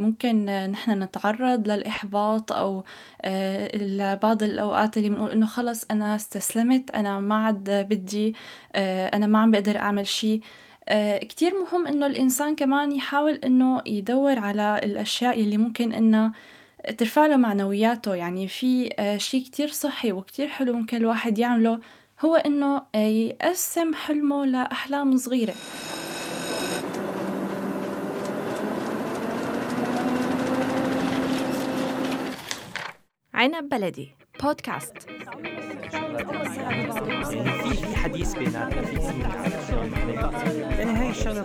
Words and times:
ممكن 0.00 0.46
نحن 0.70 1.02
نتعرض 1.02 1.68
للإحباط 1.68 2.52
أو 2.52 2.84
آه، 3.22 4.14
بعض 4.14 4.42
الأوقات 4.42 4.96
اللي 4.96 5.08
بنقول 5.08 5.30
إنه 5.30 5.46
خلص 5.46 5.84
أنا 5.90 6.16
استسلمت 6.16 6.90
أنا 6.90 7.20
ما 7.20 7.34
عاد 7.34 7.70
بدي 7.70 8.34
آه، 8.74 9.08
أنا 9.08 9.26
ما 9.26 9.38
عم 9.38 9.50
بقدر 9.50 9.78
أعمل 9.78 10.06
شي. 10.06 10.40
آه، 10.88 11.18
كتير 11.18 11.52
مهم 11.60 11.86
إنه 11.86 12.06
الإنسان 12.06 12.56
كمان 12.56 12.92
يحاول 12.92 13.32
إنه 13.32 13.82
يدور 13.86 14.38
على 14.38 14.80
الأشياء 14.84 15.40
اللي 15.40 15.56
ممكن 15.56 15.92
إنها 15.92 16.32
ترفع 16.98 17.26
له 17.26 17.36
معنوياته. 17.36 18.14
يعني 18.14 18.48
في 18.48 18.90
شي 19.18 19.40
كتير 19.40 19.68
صحي 19.68 20.12
وكتير 20.12 20.48
حلو 20.48 20.72
ممكن 20.72 20.96
الواحد 20.96 21.38
يعمله 21.38 21.80
هو 22.24 22.36
إنه 22.36 22.82
يقسم 22.94 23.94
حلمه 23.94 24.46
لأحلام 24.46 25.16
صغيرة. 25.16 25.54
عنب 33.40 33.68
بلدي. 33.68 34.16
بودكاست. 34.42 34.98
في 37.62 37.76
في 37.76 37.96
حديث 37.96 38.34
بيناتنا 38.34 38.82
في 38.82 38.96
يعني 40.78 41.10
الشغله 41.10 41.44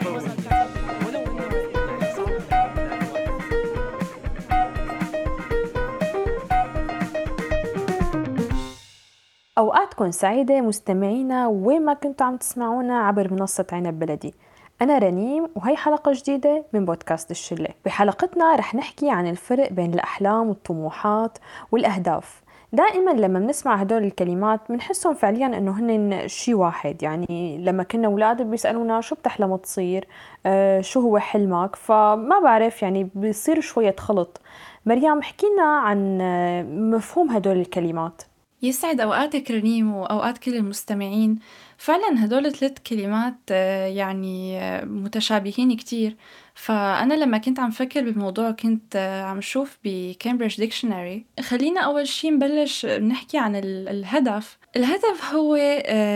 أوقاتكم 9.57 10.11
سعيدة 10.11 10.61
مستمعينا 10.61 11.47
وين 11.47 11.85
ما 11.85 11.93
كنتوا 11.93 12.25
عم 12.25 12.37
تسمعونا 12.37 12.99
عبر 12.99 13.33
منصة 13.33 13.65
عنب 13.71 13.99
بلدي. 13.99 14.33
أنا 14.81 14.97
رنيم 14.97 15.47
وهي 15.55 15.75
حلقة 15.75 16.11
جديدة 16.15 16.65
من 16.73 16.85
بودكاست 16.85 17.31
الشلة. 17.31 17.67
بحلقتنا 17.85 18.55
رح 18.55 18.75
نحكي 18.75 19.09
عن 19.09 19.27
الفرق 19.27 19.71
بين 19.71 19.93
الأحلام 19.93 20.49
والطموحات 20.49 21.37
والأهداف. 21.71 22.41
دائما 22.73 23.11
لما 23.11 23.39
بنسمع 23.39 23.75
هدول 23.75 24.03
الكلمات 24.03 24.59
بنحسهم 24.69 25.13
فعليا 25.13 25.45
إنه 25.45 25.71
هن 25.71 26.27
شيء 26.27 26.55
واحد. 26.55 27.03
يعني 27.03 27.57
لما 27.57 27.83
كنا 27.83 28.07
أولاد 28.07 28.41
بيسألونا 28.41 29.01
شو 29.01 29.15
بتحلم 29.15 29.55
تصير؟ 29.55 30.07
آه 30.45 30.81
شو 30.81 30.99
هو 30.99 31.17
حلمك؟ 31.17 31.75
فما 31.75 32.39
بعرف 32.43 32.81
يعني 32.81 33.09
بيصير 33.15 33.61
شوية 33.61 33.95
خلط. 33.99 34.41
مريم 34.85 35.21
حكينا 35.21 35.63
عن 35.63 36.21
آه، 36.21 36.63
مفهوم 36.63 37.29
هدول 37.29 37.57
الكلمات. 37.57 38.21
يسعد 38.61 39.01
أوقاتك 39.01 39.51
رنيم 39.51 39.95
وأوقات 39.95 40.37
كل 40.37 40.55
المستمعين. 40.55 41.39
فعلا 41.77 42.25
هدول 42.25 42.51
ثلاث 42.51 42.73
كلمات 42.89 43.35
آه، 43.51 43.87
يعني 43.87 44.59
آه، 44.59 44.85
متشابهين 44.85 45.77
كتير. 45.77 46.15
فأنا 46.55 47.13
لما 47.13 47.37
كنت 47.37 47.59
عم 47.59 47.71
فكر 47.71 48.03
بالموضوع 48.03 48.51
كنت 48.51 48.95
آه، 48.95 49.23
عم 49.23 49.41
شوف 49.41 49.77
ب 49.83 49.91
Cambridge 49.91 50.57
Dictionary 50.57 51.25
خلينا 51.39 51.81
أول 51.81 52.07
شي 52.07 52.29
نبلش 52.29 52.85
نحكي 52.85 53.37
عن 53.37 53.55
الهدف. 53.65 54.57
الهدف 54.75 55.33
هو 55.33 55.55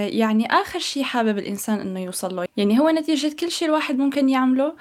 يعني 0.10 0.48
آخر 0.52 0.80
شي 0.80 1.04
حابب 1.04 1.38
الإنسان 1.38 1.80
إنه 1.80 2.00
يوصل 2.00 2.36
له. 2.36 2.46
يعني 2.58 2.80
هو 2.80 2.90
نتيجة 2.90 3.36
كل 3.36 3.52
شي 3.52 3.66
الواحد 3.66 3.98
ممكن 3.98 4.30
يعمله 4.30 4.76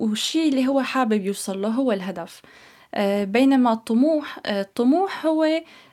والشي 0.00 0.48
اللي 0.48 0.68
هو 0.68 0.82
حابب 0.82 1.26
يوصل 1.26 1.62
له 1.62 1.68
هو 1.68 1.92
الهدف. 1.92 2.42
بينما 3.22 3.72
الطموح 3.72 4.38
الطموح 4.46 5.26
هو 5.26 5.46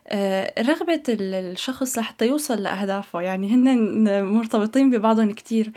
آه، 0.07 0.53
رغبة 0.61 1.03
الشخص 1.09 1.97
لحتى 1.97 2.27
يوصل 2.27 2.63
لأهدافه. 2.63 3.21
يعني 3.21 3.47
هن 3.53 4.23
مرتبطين 4.25 4.89
ببعضهم 4.91 5.31
كتير. 5.31 5.71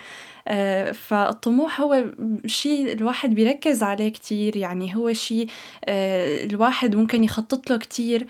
آه، 0.48 0.92
فالطموح 0.92 1.80
هو 1.80 2.04
شيء 2.46 2.92
الواحد 2.92 3.34
بيركز 3.34 3.82
عليه 3.82 4.08
كتير. 4.08 4.56
يعني 4.56 4.96
هو 4.96 5.12
شيء 5.12 5.48
آه، 5.84 6.44
الواحد 6.44 6.96
ممكن 6.96 7.24
يخطط 7.24 7.70
له 7.70 7.76
كتير 7.78 8.26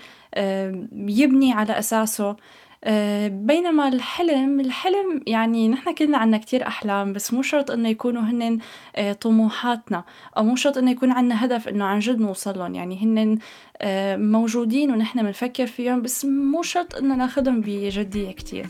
يبني 0.92 1.52
على 1.52 1.78
أساسه. 1.78 2.36
آه، 2.84 3.28
بينما 3.28 3.88
الحلم 3.88 4.60
الحلم 4.60 5.22
يعني 5.26 5.68
نحن 5.68 5.94
كلنا 5.94 6.18
عنا 6.18 6.38
كتير 6.38 6.66
أحلام 6.66 7.12
بس 7.12 7.34
مو 7.34 7.42
شرط 7.42 7.70
إنه 7.70 7.88
يكونوا 7.88 8.22
هنن 8.22 8.58
آه، 8.96 9.12
طموحاتنا 9.12 10.04
أو 10.36 10.44
مو 10.44 10.56
شرط 10.56 10.78
إنه 10.78 10.90
يكون 10.90 11.10
عنا 11.10 11.44
هدف 11.44 11.68
إنه 11.68 11.84
عن 11.84 11.98
جد 11.98 12.18
نوصل 12.18 12.58
لهم. 12.58 12.74
يعني 12.74 13.02
هنن 13.02 13.38
آه، 13.76 14.16
موجودين 14.16 14.90
ونحن 14.90 15.22
بنفكر 15.22 15.66
فيهم 15.66 16.02
بس 16.02 16.24
مو 16.24 16.62
شرط 16.62 16.94
إنه 16.94 17.14
ناخدهم 17.14 17.60
بجدية 17.60 18.32
كتير. 18.32 18.66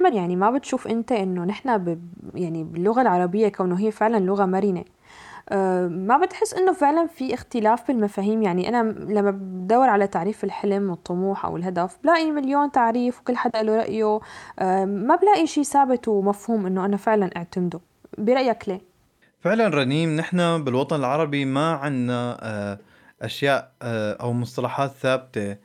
أحمد 0.00 0.14
يعني 0.14 0.36
ما 0.36 0.50
بتشوف 0.50 0.86
أنت 0.88 1.12
إنه 1.12 1.44
نحن 1.44 1.78
ب... 1.78 2.02
يعني 2.34 2.64
باللغة 2.64 3.02
العربية 3.02 3.48
كونه 3.48 3.80
هي 3.80 3.90
فعلا 3.90 4.18
لغة 4.18 4.44
مرنة؟ 4.44 4.84
أه 5.48 5.86
ما 5.88 6.16
بتحس 6.16 6.54
إنه 6.54 6.72
فعلا 6.72 7.06
في 7.06 7.34
اختلاف 7.34 7.88
بالمفاهيم؟ 7.88 8.42
يعني 8.42 8.68
أنا 8.68 8.82
لما 8.92 9.30
بدور 9.30 9.88
على 9.88 10.06
تعريف 10.06 10.44
الحلم 10.44 10.90
والطموح 10.90 11.44
أو 11.44 11.56
الهدف 11.56 11.98
بلاقي 12.04 12.30
مليون 12.30 12.72
تعريف 12.72 13.20
وكل 13.20 13.36
حدا 13.36 13.62
له 13.62 13.76
رأيه. 13.76 14.20
أه 14.58 14.84
ما 14.84 15.16
بلاقي 15.16 15.46
شيء 15.46 15.64
ثابت 15.64 16.08
ومفهوم 16.08 16.66
إنه 16.66 16.84
أنا 16.84 16.96
فعلا 16.96 17.30
أعتمده. 17.36 17.80
برأيك 18.18 18.68
ليه؟ 18.68 18.80
فعلا 19.40 19.68
رنيم 19.68 20.16
نحن 20.16 20.64
بالوطن 20.64 20.96
العربي 20.96 21.44
ما 21.44 21.72
عنا 21.72 22.38
أه 22.42 22.78
أشياء 23.22 23.72
أه 23.82 24.12
أو 24.12 24.32
مصطلحات 24.32 24.90
ثابتة. 24.90 25.56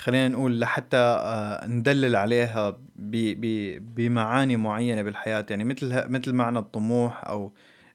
خلينا 0.00 0.28
نقول 0.28 0.60
لحتى 0.60 0.96
آه، 0.96 1.66
ندلل 1.66 2.16
عليها 2.16 2.76
بمعاني 2.96 4.56
معينة 4.56 5.02
بالحياة. 5.02 5.46
يعني 5.50 5.64
مثل 5.64 6.08
مثل 6.10 6.32
معنى 6.32 6.58
الطموح 6.58 7.24
أو 7.28 7.52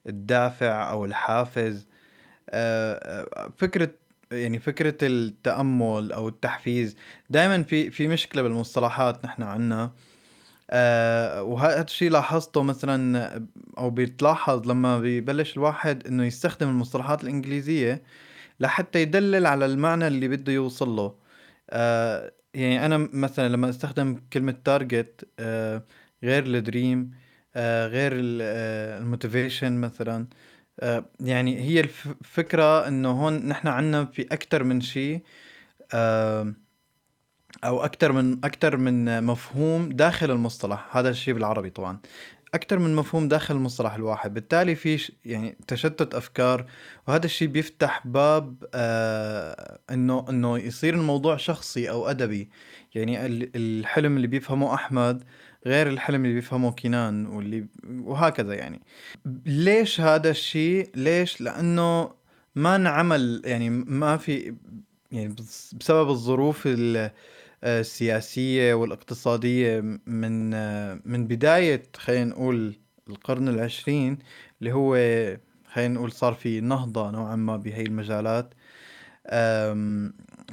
الدافع 0.08 0.92
أو 0.92 1.06
الحافز. 1.06 1.88
آه، 2.50 2.94
آه، 2.94 3.52
فكرة 3.58 3.92
يعني 4.32 4.60
فكرة 4.60 4.98
التأمل 5.04 6.12
أو 6.12 6.28
التحفيز. 6.28 6.96
دائما 7.30 7.64
في 7.64 7.92
في 7.92 8.08
مشكلة 8.08 8.42
بالمصطلحات 8.42 9.26
نحن 9.26 9.44
عنا. 9.44 9.92
وهذا 11.42 11.82
الشيء 11.82 12.12
لاحظته 12.12 12.64
مثلا 12.64 13.30
أو 13.78 13.90
بيتلاحظ 13.90 14.68
لما 14.68 15.00
بيبلش 15.00 15.58
الواحد 15.58 16.08
إنه 16.08 16.26
يستخدم 16.26 16.70
المصطلحات 16.70 17.24
الإنجليزية 17.24 18.04
لحتى 18.60 19.02
يدلل 19.02 19.46
على 19.46 19.66
المعنى 19.66 20.08
اللي 20.08 20.28
بده 20.28 20.54
يوصل 20.54 20.90
له. 20.90 21.25
آه 21.70 22.32
يعني 22.54 22.86
أنا 22.86 22.98
مثلا 23.14 23.50
لما 23.50 23.70
أستخدم 23.70 24.22
كلمة 24.34 24.56
target 24.66 25.30
آه 25.40 25.84
غير 26.24 26.46
ال 26.46 26.57
dream 26.57 27.12
آه 27.56 27.88
غير 27.88 28.12
ال 28.16 28.31
motivation 28.31 29.82
مثلا 29.82 30.28
يعني 31.20 31.60
هي 31.60 31.80
الفكرة 31.80 32.88
إنه 32.88 33.12
هون 33.12 33.48
نحن 33.48 33.68
عنا 33.68 34.06
في 34.06 34.22
أكثر 34.22 34.64
من 34.64 34.82
شيء 34.82 35.24
أو 37.64 37.86
أكثر 37.86 38.12
من 38.12 38.46
أكثر 38.46 38.78
من 38.78 39.24
مفهوم 39.24 39.90
داخل 39.90 40.32
المصطلح. 40.32 40.98
هذا 40.98 41.10
الشيء 41.10 41.34
بالعربي 41.34 41.70
طبعا. 41.70 42.00
أكثر 42.56 42.80
من 42.80 42.96
مفهوم 42.96 43.28
داخل 43.28 43.56
المصطلح 43.56 43.94
الواحد 43.94 44.34
بالتالي 44.34 44.76
في 44.76 45.12
يعني 45.26 45.58
تشتت 45.68 46.16
أفكار 46.16 46.66
وهذا 47.08 47.26
الشيء 47.26 47.48
بيفتح 47.48 48.08
باب 48.08 48.64
آه 48.74 49.80
إنه 49.92 50.26
إنه 50.30 50.58
يصير 50.58 50.94
الموضوع 50.94 51.38
شخصي 51.38 51.90
أو 51.90 52.10
أدبي. 52.10 52.50
يعني 52.96 53.26
الحلم 53.56 54.16
اللي 54.16 54.28
بيفهمه 54.28 54.74
أحمد 54.74 55.24
غير 55.66 55.88
الحلم 55.88 56.26
اللي 56.26 56.36
بيفهمه 56.36 56.72
كنان 56.72 57.26
واللي 57.26 57.66
وهكذا 57.90 58.54
يعني. 58.54 58.82
ليش 59.46 60.02
هذا 60.02 60.30
الشيء 60.30 60.90
ليش؟ 60.96 61.42
لأنه 61.42 62.12
ما 62.56 62.76
انعمل 62.76 63.42
يعني 63.46 63.70
ما 63.70 64.18
في 64.18 64.56
يعني 65.12 65.36
بسبب 65.80 66.10
الظروف 66.10 66.68
السياسية 67.64 68.74
والاقتصادية 68.74 69.80
من 70.08 70.50
من 71.10 71.28
بداية 71.28 71.84
خلينا 71.98 72.26
نقول 72.26 72.76
القرن 73.10 73.48
العشرين 73.48 74.18
اللي 74.60 74.74
هو 74.74 74.96
خلينا 75.74 75.94
نقول 75.94 76.12
صار 76.12 76.34
في 76.34 76.62
نهضة 76.62 77.12
نوعا 77.12 77.36
ما 77.36 77.58
بهي 77.58 77.82
المجالات 77.82 78.54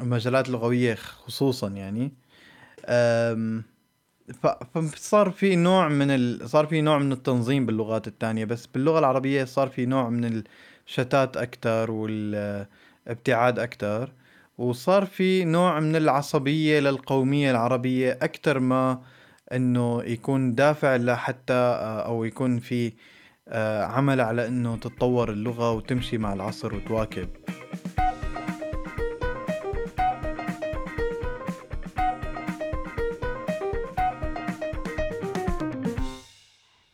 المجالات 0.00 0.48
اللغوية 0.48 0.94
خصوصا 0.94 1.68
يعني. 1.68 2.12
فصار 4.74 5.30
في 5.30 5.56
نوع 5.56 5.88
من 5.88 6.10
ال... 6.10 6.50
صار 6.50 6.66
في 6.66 6.80
نوع 6.80 6.98
من 6.98 7.12
التنظيم 7.12 7.66
باللغات 7.66 8.06
الثانية 8.08 8.44
بس 8.44 8.66
باللغة 8.66 8.98
العربية 8.98 9.44
صار 9.44 9.68
في 9.68 9.86
نوع 9.86 10.08
من 10.10 10.42
الشتات 10.86 11.36
أكثر 11.36 11.90
والابتعاد 11.90 13.58
أكثر 13.58 14.12
وصار 14.62 15.06
في 15.06 15.44
نوع 15.44 15.80
من 15.80 15.96
العصبية 15.96 16.80
للقومية 16.80 17.50
العربية 17.50 18.18
أكثر 18.22 18.58
ما 18.58 19.02
إنه 19.52 20.02
يكون 20.02 20.54
دافع 20.54 20.96
لحتى 20.96 21.52
آه، 21.52 22.00
أو 22.06 22.24
يكون 22.24 22.58
في 22.58 22.92
آه، 23.48 23.84
عمل 23.84 24.20
على 24.20 24.46
إنه 24.46 24.76
تتطور 24.76 25.32
اللغة 25.32 25.72
وتمشي 25.72 26.18
مع 26.18 26.32
العصر 26.32 26.74
وتواكب. 26.74 27.28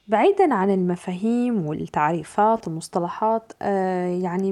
بعيدا 0.09 0.55
عن 0.55 0.71
المفاهيم 0.71 1.67
والتعريفات 1.67 2.69
والمصطلحات 2.69 3.53
آه 3.63 4.07
يعني 4.07 4.51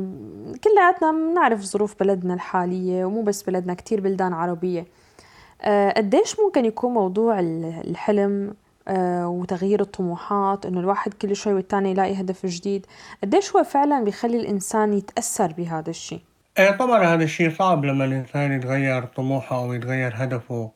كلياتنا 0.65 1.13
بنعرف 1.13 1.61
ظروف 1.61 1.95
بلدنا 2.01 2.35
الحالية 2.35 3.05
ومو 3.05 3.23
بس 3.23 3.43
بلدنا 3.43 3.75
كتير 3.75 4.01
بلدان 4.01 4.33
عربية. 4.33 4.87
آه 5.63 5.91
قديش 5.91 6.41
ممكن 6.41 6.65
يكون 6.65 6.95
موضوع 6.95 7.41
الحلم 7.41 8.55
آه 8.89 9.29
وتغيير 9.29 9.81
الطموحات 9.81 10.67
إنه 10.67 10.81
الواحد 10.81 11.15
كل 11.15 11.37
شوي 11.37 11.55
والتاني 11.55 11.91
يلاقي 11.91 12.21
هدف 12.21 12.47
جديد؟ 12.47 12.87
قديش 13.23 13.57
هو 13.57 13.65
فعلا 13.65 14.05
بيخلي 14.05 14.37
الإنسان 14.41 14.93
يتأثر 14.93 15.53
بهذا 15.53 15.91
الشيء؟ 15.91 16.21
إيه 16.59 16.71
طبعا 16.71 17.05
هذا 17.05 17.25
الشيء 17.25 17.51
صعب 17.51 17.85
لما 17.85 18.05
الإنسان 18.05 18.53
يتغير 18.53 19.05
طموحه 19.05 19.59
أو 19.59 19.73
يتغير 19.73 20.13
هدفه. 20.15 20.71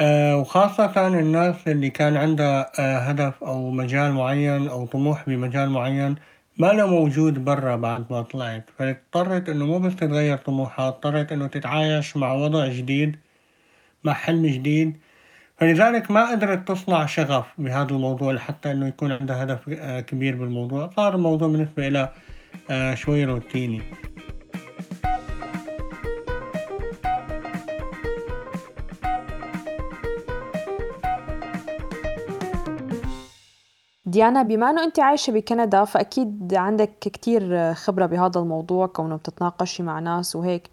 آه 0.00 0.36
وخاصة 0.36 1.06
الناس 1.08 1.68
اللي 1.68 1.90
كان 1.90 2.16
عندها 2.16 2.72
آه 2.78 2.98
هدف 2.98 3.44
أو 3.44 3.70
مجال 3.70 4.12
معين 4.12 4.68
أو 4.68 4.86
طموح 4.86 5.24
بمجال 5.28 5.70
معين 5.70 6.16
ما 6.58 6.66
له 6.66 6.86
موجود 6.86 7.44
برا 7.44 7.76
بعد 7.76 8.06
ما 8.12 8.22
طلعت. 8.22 8.70
فاضطرت 8.78 9.48
إنه 9.48 9.66
مو 9.66 9.78
بس 9.78 9.96
تتغير 9.96 10.36
طموحها 10.36 10.88
اضطرت 10.88 11.32
إنه 11.32 11.46
تتعايش 11.46 12.16
مع 12.16 12.32
وضع 12.32 12.68
جديد 12.68 13.16
مع 14.04 14.12
حلم 14.12 14.46
جديد. 14.46 14.96
فلذلك 15.56 16.10
ما 16.10 16.30
قدرت 16.30 16.68
تصنع 16.68 17.06
شغف 17.06 17.46
بهذا 17.58 17.90
الموضوع 17.90 18.32
لحتى 18.32 18.72
إنه 18.72 18.88
يكون 18.88 19.12
عندها 19.12 19.42
هدف 19.42 19.68
آه 19.68 20.00
كبير 20.00 20.36
بالموضوع. 20.36 20.90
صار 20.96 21.14
الموضوع 21.14 21.48
بالنسبة 21.48 21.88
لها 21.88 22.12
آه 22.70 22.94
شوي 22.94 23.24
روتيني. 23.24 23.82
ديانا 34.10 34.42
بما 34.42 34.70
إنه 34.70 34.84
أنت 34.84 35.00
عايشة 35.00 35.30
بكندا 35.30 35.84
فأكيد 35.84 36.54
عندك 36.54 36.90
كتير 37.00 37.74
خبرة 37.74 38.06
بهذا 38.06 38.40
الموضوع 38.40 38.86
كونه 38.86 39.16
بتتناقشي 39.16 39.82
مع 39.82 39.98
ناس 39.98 40.36
وهيك. 40.36 40.70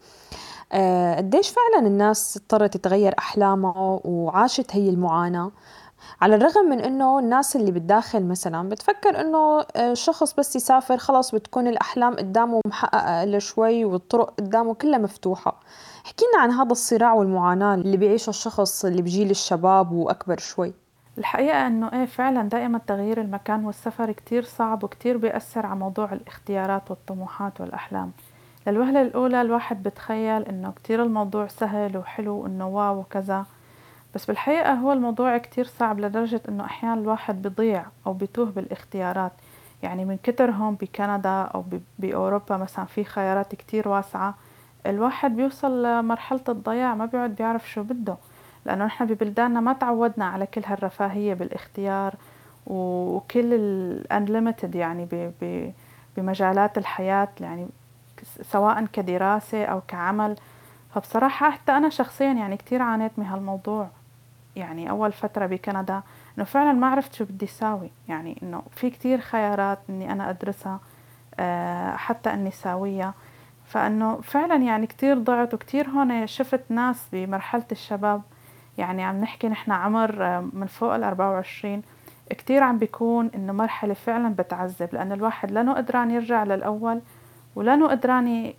آه، 0.72 1.16
قديش 1.16 1.50
فعلا 1.50 1.88
الناس 1.88 2.38
اضطرت 2.38 2.78
تغير 2.78 3.16
أحلامها 3.20 4.00
وعاشت 4.04 4.76
هي 4.76 4.90
المعاناة؟ 4.90 5.52
على 6.22 6.36
الرغم 6.36 6.66
من 6.70 6.80
إنه 6.80 7.20
الناس 7.20 7.56
اللي 7.56 7.72
بالداخل 7.72 8.26
مثلا 8.26 8.70
بتفكر 8.70 9.22
إنه 9.22 9.66
الشخص 9.76 10.31
آه، 10.31 10.36
بس 10.38 10.56
يسافر 10.56 10.98
خلص 10.98 11.31
بتكون 11.31 11.68
الأحلام 11.68 12.16
قدامه 12.16 12.62
محققة 12.68 13.24
الا 13.24 13.40
شوي 13.40 13.86
والطرق 13.86 14.34
قدامه 14.40 14.74
كلها 14.74 15.00
مفتوحة. 15.00 15.60
حكينا 16.04 16.38
عن 16.40 16.52
هذا 16.52 16.72
الصراع 16.72 17.14
والمعاناة 17.14 17.76
اللي 17.76 17.98
بيعيشه 17.98 18.30
الشخص 18.30 18.86
اللي 18.86 19.02
بجيل 19.02 19.30
الشباب 19.31 19.92
وأكبر 19.92 20.38
شوي. 20.38 20.85
الحقيقة 21.18 21.68
إنه 21.68 21.92
إيه 21.94 22.06
فعلا 22.06 22.50
دائما 22.50 22.78
تغيير 22.88 23.22
المكان 23.22 23.66
والسفر 23.66 24.12
كتير 24.12 24.44
صعب 24.44 24.84
وكتير 24.84 25.18
بيأثر 25.18 25.66
على 25.66 25.80
موضوع 25.80 26.14
الاختيارات 26.14 26.92
والطموحات 26.92 27.62
والأحلام. 27.62 28.12
للوهلة 28.68 29.02
الأولى 29.02 29.42
الواحد 29.42 29.84
بتخيل 29.84 30.42
إنه 30.42 30.72
كتير 30.72 31.04
الموضوع 31.04 31.48
سهل 31.48 31.98
وحلو 31.98 32.46
إنه 32.46 32.68
واو 32.68 33.00
وكذا. 33.00 33.46
بس 34.16 34.26
بالحقيقة 34.26 34.74
هو 34.74 34.94
الموضوع 34.94 35.38
كتير 35.38 35.66
صعب 35.66 36.00
لدرجة 36.00 36.42
إنه 36.50 36.66
أحيانا 36.66 37.02
الواحد 37.02 37.42
بيضيع 37.42 37.86
أو 38.08 38.14
بيتوه 38.14 38.46
بالاختيارات. 38.46 39.32
يعني 39.84 40.06
من 40.06 40.18
كترهم 40.24 40.76
بكندا 40.76 41.42
أو 41.42 41.64
بأوروبا 42.00 42.58
مثلا 42.58 42.86
في 42.86 43.04
خيارات 43.04 43.56
كتير 43.56 43.88
واسعة. 43.88 44.36
الواحد 44.86 45.36
بيوصل 45.36 45.84
لمرحلة 45.86 46.42
الضياع 46.50 46.96
ما 46.96 47.06
بيقعد 47.06 47.36
بيعرف 47.36 47.70
شو 47.70 47.84
بده. 47.84 48.16
لأنه 48.66 48.86
نحن 48.86 49.06
ببلداننا 49.06 49.60
ما 49.60 49.74
تعودنا 49.74 50.26
على 50.26 50.46
كل 50.46 50.62
هالرفاهية 50.66 51.34
بالاختيار 51.34 52.16
وكل 52.68 53.54
الانليمتد 53.54 54.76
يعني 54.76 55.32
بمجالات 56.18 56.78
الحياة 56.78 57.30
يعني 57.40 57.68
سواء 58.42 58.86
كدراسة 58.86 59.66
أو 59.66 59.82
كعمل. 59.88 60.36
فبصراحة 60.96 61.52
حتى 61.52 61.72
أنا 61.72 61.90
شخصيا 61.90 62.32
يعني 62.32 62.58
كتير 62.58 62.82
عانيت 62.82 63.12
من 63.18 63.26
هالموضوع. 63.26 63.88
يعني 64.56 64.90
أول 64.90 65.12
فترة 65.12 65.46
بكندا 65.46 66.02
إنه 66.38 66.46
فعلا 66.46 66.74
ما 66.74 66.88
عرفت 66.88 67.14
شو 67.14 67.26
بدي 67.26 67.48
ساوي 67.48 67.90
يعني 68.08 68.40
إنه 68.44 68.64
في 68.76 68.90
كتير 68.90 69.22
خيارات 69.22 69.80
إني 69.90 70.12
أنا 70.12 70.30
أدرسها 70.30 70.80
آه، 71.40 71.96
حتى 71.96 72.34
إني 72.34 72.52
ساوية 72.52 73.14
فإنه 73.66 74.22
فعلا 74.22 74.56
يعني 74.56 74.88
كتير 74.88 75.20
ضعت 75.20 75.54
وكتير 75.54 75.90
هون 75.90 76.28
شفت 76.28 76.62
ناس 76.70 77.08
بمرحلة 77.14 77.66
الشباب 77.72 78.22
يعني 78.77 79.04
عم 79.04 79.22
نحكي 79.22 79.48
نحن 79.50 79.72
عمر 79.72 80.25
آه، 80.25 80.50
من 80.54 80.68
فوق 80.68 80.95
ال 80.95 81.04
24 81.04 81.81
كتير 82.30 82.63
عم 82.63 82.77
بيكون 82.77 83.31
إنه 83.36 83.54
مرحلة 83.54 83.94
فعلا 83.94 84.33
بتعذب 84.33 84.89
لأن 84.94 85.12
الواحد 85.12 85.51
لأنه 85.51 85.74
قدران 85.74 86.12
يرجع 86.12 86.44
للأول 86.44 87.01
ولأنه 87.56 87.88
قدران 87.88 88.54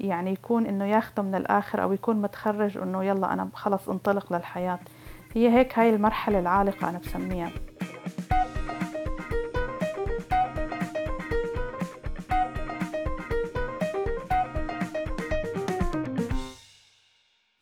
يعني 0.00 0.32
يكون 0.32 0.66
إنه 0.66 0.84
ياخده 0.84 1.22
من 1.22 1.34
الآخر 1.34 1.82
أو 1.82 1.92
يكون 1.92 2.22
متخرج 2.22 2.78
انه 2.78 3.04
يلا 3.04 3.32
أنا 3.32 3.48
خلص 3.54 3.88
انطلق 3.88 4.32
للحياة. 4.32 4.78
هي 5.34 5.50
هيك 5.50 5.78
هاي 5.78 5.90
المرحلة 5.90 6.38
العالقة 6.38 6.88
أنا 6.88 6.98
بسميها. 6.98 7.50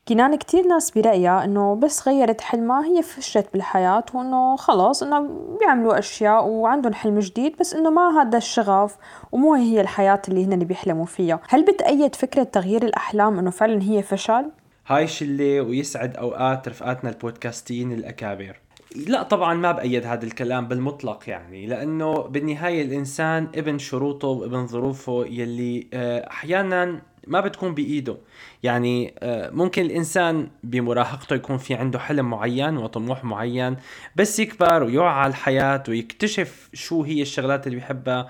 كنان 0.08 0.36
كتير 0.36 0.66
ناس 0.66 0.90
برأيها 0.90 1.44
إنه 1.44 1.74
بس 1.74 2.08
غيرت 2.08 2.40
حلمها 2.40 2.84
هي 2.84 3.02
فشلت 3.02 3.46
بالحياة 3.52 4.04
وإنه 4.14 4.56
خلاص 4.56 5.02
إنه 5.02 5.28
بيعملوا 5.60 5.98
أشياء 5.98 6.46
وعندهم 6.46 6.94
حلم 6.94 7.18
جديد 7.18 7.56
بس 7.60 7.74
إنه 7.74 7.90
ما 7.90 8.22
هذا 8.22 8.38
الشغف 8.38 8.96
ومو 9.32 9.54
هي 9.54 9.80
الحياة 9.80 10.22
اللي 10.28 10.44
هن 10.44 10.52
اللي 10.52 10.64
بيحلموا 10.64 11.04
فيها 11.04 11.40
هل 11.48 11.64
بتأيد 11.64 12.14
فكرة 12.14 12.42
تغيير 12.42 12.82
الأحلام 12.82 13.38
إنه 13.38 13.50
فعلا 13.50 13.82
هي 13.82 14.02
فشل؟ 14.02 14.50
هاي 14.86 15.06
شلة 15.06 15.60
ويسعد 15.60 16.16
أوقات 16.16 16.68
رفقاتنا 16.68 17.10
البودكاستيين 17.10 17.92
الأكابر 17.92 18.60
لا 18.96 19.22
طبعا 19.22 19.54
ما 19.54 19.72
بأيد 19.72 20.06
هذا 20.06 20.24
الكلام 20.24 20.68
بالمطلق 20.68 21.28
يعني 21.28 21.66
لأنه 21.66 22.22
بالنهاية 22.22 22.82
الإنسان 22.82 23.48
ابن 23.54 23.78
شروطه 23.78 24.28
وابن 24.28 24.66
ظروفه 24.66 25.24
يلي 25.26 25.86
آه، 25.92 26.28
أحيانا 26.30 27.00
ما 27.28 27.40
بتكون 27.40 27.74
بإيده. 27.74 28.16
يعني 28.62 29.14
آه، 29.18 29.50
ممكن 29.50 29.82
الإنسان 29.82 30.48
بمراهقته 30.64 31.34
يكون 31.36 31.58
في 31.58 31.74
عنده 31.74 31.98
حلم 31.98 32.30
معين 32.30 32.76
وطموح 32.76 33.24
معين 33.24 33.76
بس 34.16 34.38
يكبر 34.40 34.82
ويوعى 34.82 35.14
على 35.14 35.30
الحياة 35.30 35.82
ويكتشف 35.88 36.68
شو 36.74 37.02
هي 37.02 37.22
الشغلات 37.22 37.66
اللي 37.66 37.76
بيحبها. 37.78 38.28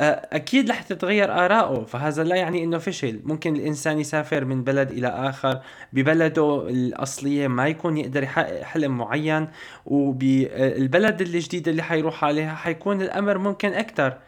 آه، 0.00 0.28
أكيد 0.32 0.70
رح 0.70 0.82
تتغير 0.82 1.32
آراءه 1.32 1.84
فهذا 1.84 2.24
لا 2.24 2.36
يعني 2.36 2.64
إنه 2.64 2.78
فشل. 2.78 3.20
ممكن 3.24 3.56
الإنسان 3.56 3.98
يسافر 3.98 4.44
من 4.44 4.64
بلد 4.64 4.90
إلى 4.90 5.08
آخر 5.08 5.60
ببلده 5.92 6.68
الأصلية 6.68 7.48
ما 7.48 7.68
يكون 7.68 7.96
يقدر 7.96 8.22
يحقق 8.22 8.62
حلم 8.62 8.98
معين 8.98 9.48
وبالبلد 9.86 11.20
الجديد 11.20 11.68
اللي 11.68 11.82
حيروح 11.82 12.24
عليها 12.24 12.54
حيكون 12.54 13.02
الأمر 13.02 13.38
ممكن 13.38 13.72
أكثر 13.72 14.18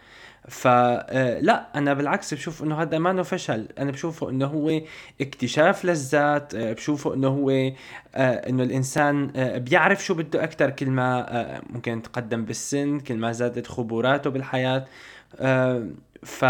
فلا 0.48 1.06
آه، 1.10 1.66
أنا 1.74 1.94
بالعكس 1.94 2.34
بشوف 2.34 2.62
إنه 2.62 2.82
هذا 2.82 2.98
ما 2.98 3.22
فشل 3.22 3.68
أنا 3.78 3.90
بشوفه 3.90 4.30
إنه 4.30 4.46
هو 4.46 4.80
اكتشاف 5.20 5.84
للذات 5.84 6.54
آه، 6.54 6.72
بشوفه 6.72 7.14
إنه 7.14 7.28
هو 7.28 7.50
آه، 7.50 7.72
إنه 8.14 8.62
الإنسان 8.62 9.32
بيعرف 9.56 10.04
شو 10.04 10.14
بده 10.14 10.44
أكثر 10.44 10.70
كل 10.70 10.90
ما 10.90 11.60
ممكن 11.70 12.02
تقدم 12.02 12.44
بالسن 12.44 13.00
كل 13.00 13.16
ما 13.16 13.32
زادت 13.32 13.66
خبراته 13.66 14.30
بالحياة. 14.30 14.84
ف 16.22 16.44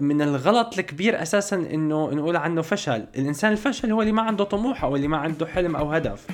من 0.00 0.22
الغلط 0.22 0.78
الكبير 0.78 1.22
أساسا 1.22 1.56
إنه 1.56 2.10
نقول 2.10 2.36
عنه 2.36 2.62
فشل. 2.62 3.06
الإنسان 3.16 3.52
الفشل 3.52 3.92
هو 3.92 4.02
اللي 4.02 4.12
ما 4.12 4.22
عنده 4.22 4.44
طموح 4.44 4.84
أو 4.84 4.96
اللي 4.96 5.08
ما 5.08 5.16
عنده 5.16 5.46
حلم 5.46 5.76
أو 5.76 5.92
هدف. 5.92 6.26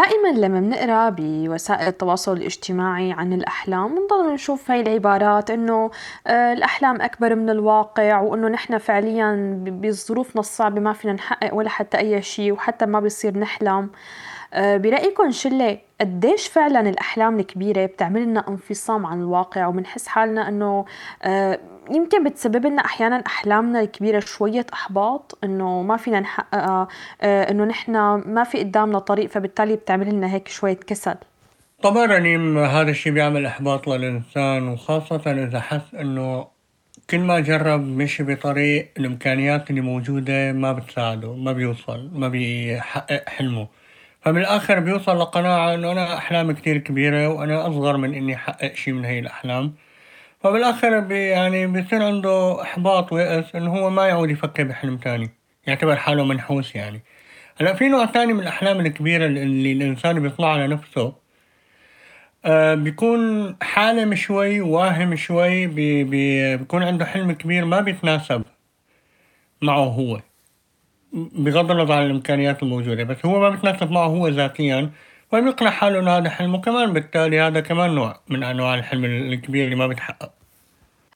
دائما 0.00 0.28
لما 0.28 0.60
بنقرأ 0.60 1.08
بوسائل 1.08 1.88
التواصل 1.88 2.36
الاجتماعي 2.36 3.12
عن 3.12 3.32
الأحلام 3.32 3.94
بنضل 3.94 4.34
نشوف 4.34 4.70
هاي 4.70 4.80
العبارات 4.80 5.50
إنه 5.50 5.90
آه، 6.26 6.52
الأحلام 6.52 7.00
أكبر 7.02 7.34
من 7.34 7.50
الواقع 7.50 8.20
وإنه 8.20 8.48
نحن 8.48 8.78
فعليا 8.78 9.56
بظروفنا 9.66 10.40
الصعبة 10.40 10.80
ما 10.80 10.92
فينا 10.92 11.12
نحقق 11.12 11.54
ولا 11.54 11.68
حتى 11.68 11.98
أي 11.98 12.22
شيء 12.22 12.52
وحتى 12.52 12.86
ما 12.86 13.00
بصير 13.00 13.38
نحلم. 13.38 13.90
آه، 14.54 14.76
برأيكم 14.76 15.30
شلة 15.30 15.78
قديش 16.00 16.48
فعلا 16.48 16.80
الأحلام 16.80 17.38
الكبيرة 17.40 17.86
بتعمل 17.86 18.22
لنا 18.22 18.48
انفصام 18.48 19.06
عن 19.06 19.20
الواقع 19.20 19.66
وبنحس 19.66 20.06
حالنا 20.06 20.48
إنه 20.48 20.84
آه، 21.22 21.58
يمكن 21.90 22.24
بتسبب 22.24 22.66
لنا 22.66 22.84
أحيانا 22.84 23.22
أحلامنا 23.26 23.80
الكبيرة 23.80 24.20
شوية 24.20 24.66
إحباط 24.72 25.38
إنه 25.44 25.82
ما 25.82 25.96
فينا 25.96 26.20
نحققها 26.20 26.88
آه، 27.22 27.50
إنه 27.50 27.64
نحن 27.64 27.92
ما 28.26 28.44
في 28.44 28.58
قدامنا 28.58 28.98
طريق 28.98 29.30
فبالتالي 29.30 29.76
بتعمل 29.76 30.14
لنا 30.14 30.34
هيك 30.34 30.48
شوية 30.48 30.74
كسل. 30.86 31.14
طبعا 31.82 32.06
يعني 32.06 32.36
هذا 32.66 32.90
الشيء 32.90 33.12
بيعمل 33.12 33.46
إحباط 33.46 33.88
للإنسان 33.88 34.68
وخاصة 34.68 35.22
إذا 35.32 35.60
حس 35.60 35.94
إنه 35.94 36.46
كل 37.10 37.18
ما 37.18 37.40
جرب 37.40 37.80
مشي 37.80 38.22
بطريق 38.22 38.90
الإمكانيات 38.98 39.70
اللي 39.70 39.80
موجودة 39.80 40.52
ما 40.52 40.72
بتساعده 40.72 41.34
ما 41.34 41.52
بيوصل 41.52 42.10
ما 42.12 42.28
بيحقق 42.28 43.28
حلمه. 43.28 43.68
فبالآخر 44.20 44.80
بيوصل 44.80 45.18
لقناعة 45.20 45.74
إنه 45.74 45.92
أنا 45.92 46.16
أحلامي 46.18 46.54
كتير 46.54 46.78
كبيرة 46.78 47.28
وأنا 47.28 47.68
أصغر 47.68 47.96
من 47.96 48.14
إني 48.14 48.34
أحقق 48.34 48.74
شي 48.74 48.92
من 48.92 49.04
هاي 49.04 49.18
الأحلام. 49.18 49.74
فبالآخر 50.40 51.00
بي 51.00 51.28
يعني 51.28 51.66
بيصير 51.66 52.02
عنده 52.02 52.62
إحباط 52.62 53.12
ويأس 53.12 53.56
إنه 53.56 53.76
هو 53.76 53.90
ما 53.90 54.06
يعود 54.06 54.30
يفكر 54.30 54.64
بحلم 54.64 54.96
تاني. 54.96 55.30
يعتبر 55.66 55.96
حاله 55.96 56.24
منحوس 56.24 56.74
يعني. 56.74 57.02
هلأ 57.56 57.74
في 57.74 57.88
نوع 57.88 58.04
تاني 58.04 58.32
من 58.32 58.40
الأحلام 58.40 58.80
الكبيرة 58.80 59.26
اللي 59.26 59.72
الإنسان 59.72 60.20
بيطلع 60.22 60.52
على 60.52 60.66
نفسه 60.66 61.12
آه 62.44 62.74
بيكون 62.74 63.56
حالم 63.62 64.14
شوي 64.14 64.60
واهم 64.60 65.16
شوي 65.16 65.66
بي 65.66 66.04
بي 66.04 66.56
بيكون 66.56 66.82
عنده 66.82 67.04
حلم 67.04 67.32
كبير 67.32 67.64
ما 67.64 67.80
بيتناسب 67.80 68.42
معه 69.62 69.84
هو 69.84 70.20
بغض 71.12 71.70
النظر 71.70 71.94
عن 71.94 72.06
الإمكانيات 72.06 72.62
الموجودة. 72.62 73.04
بس 73.04 73.26
هو 73.26 73.40
ما 73.40 73.48
بيتناسب 73.50 73.90
معه 73.90 74.06
هو 74.06 74.28
ذاتيا. 74.28 74.90
فبيقنع 75.32 75.70
حاله 75.70 75.98
إنه 75.98 76.10
هذا 76.10 76.30
حلمه 76.30 76.60
كمان 76.60 76.92
بالتالي 76.92 77.40
هذا 77.40 77.60
كمان 77.60 77.94
نوع 77.94 78.20
من 78.28 78.42
أنواع 78.42 78.74
الحلم 78.74 79.04
الكبير 79.04 79.64
اللي 79.64 79.76
ما 79.76 79.86
بيتحقق. 79.86 80.39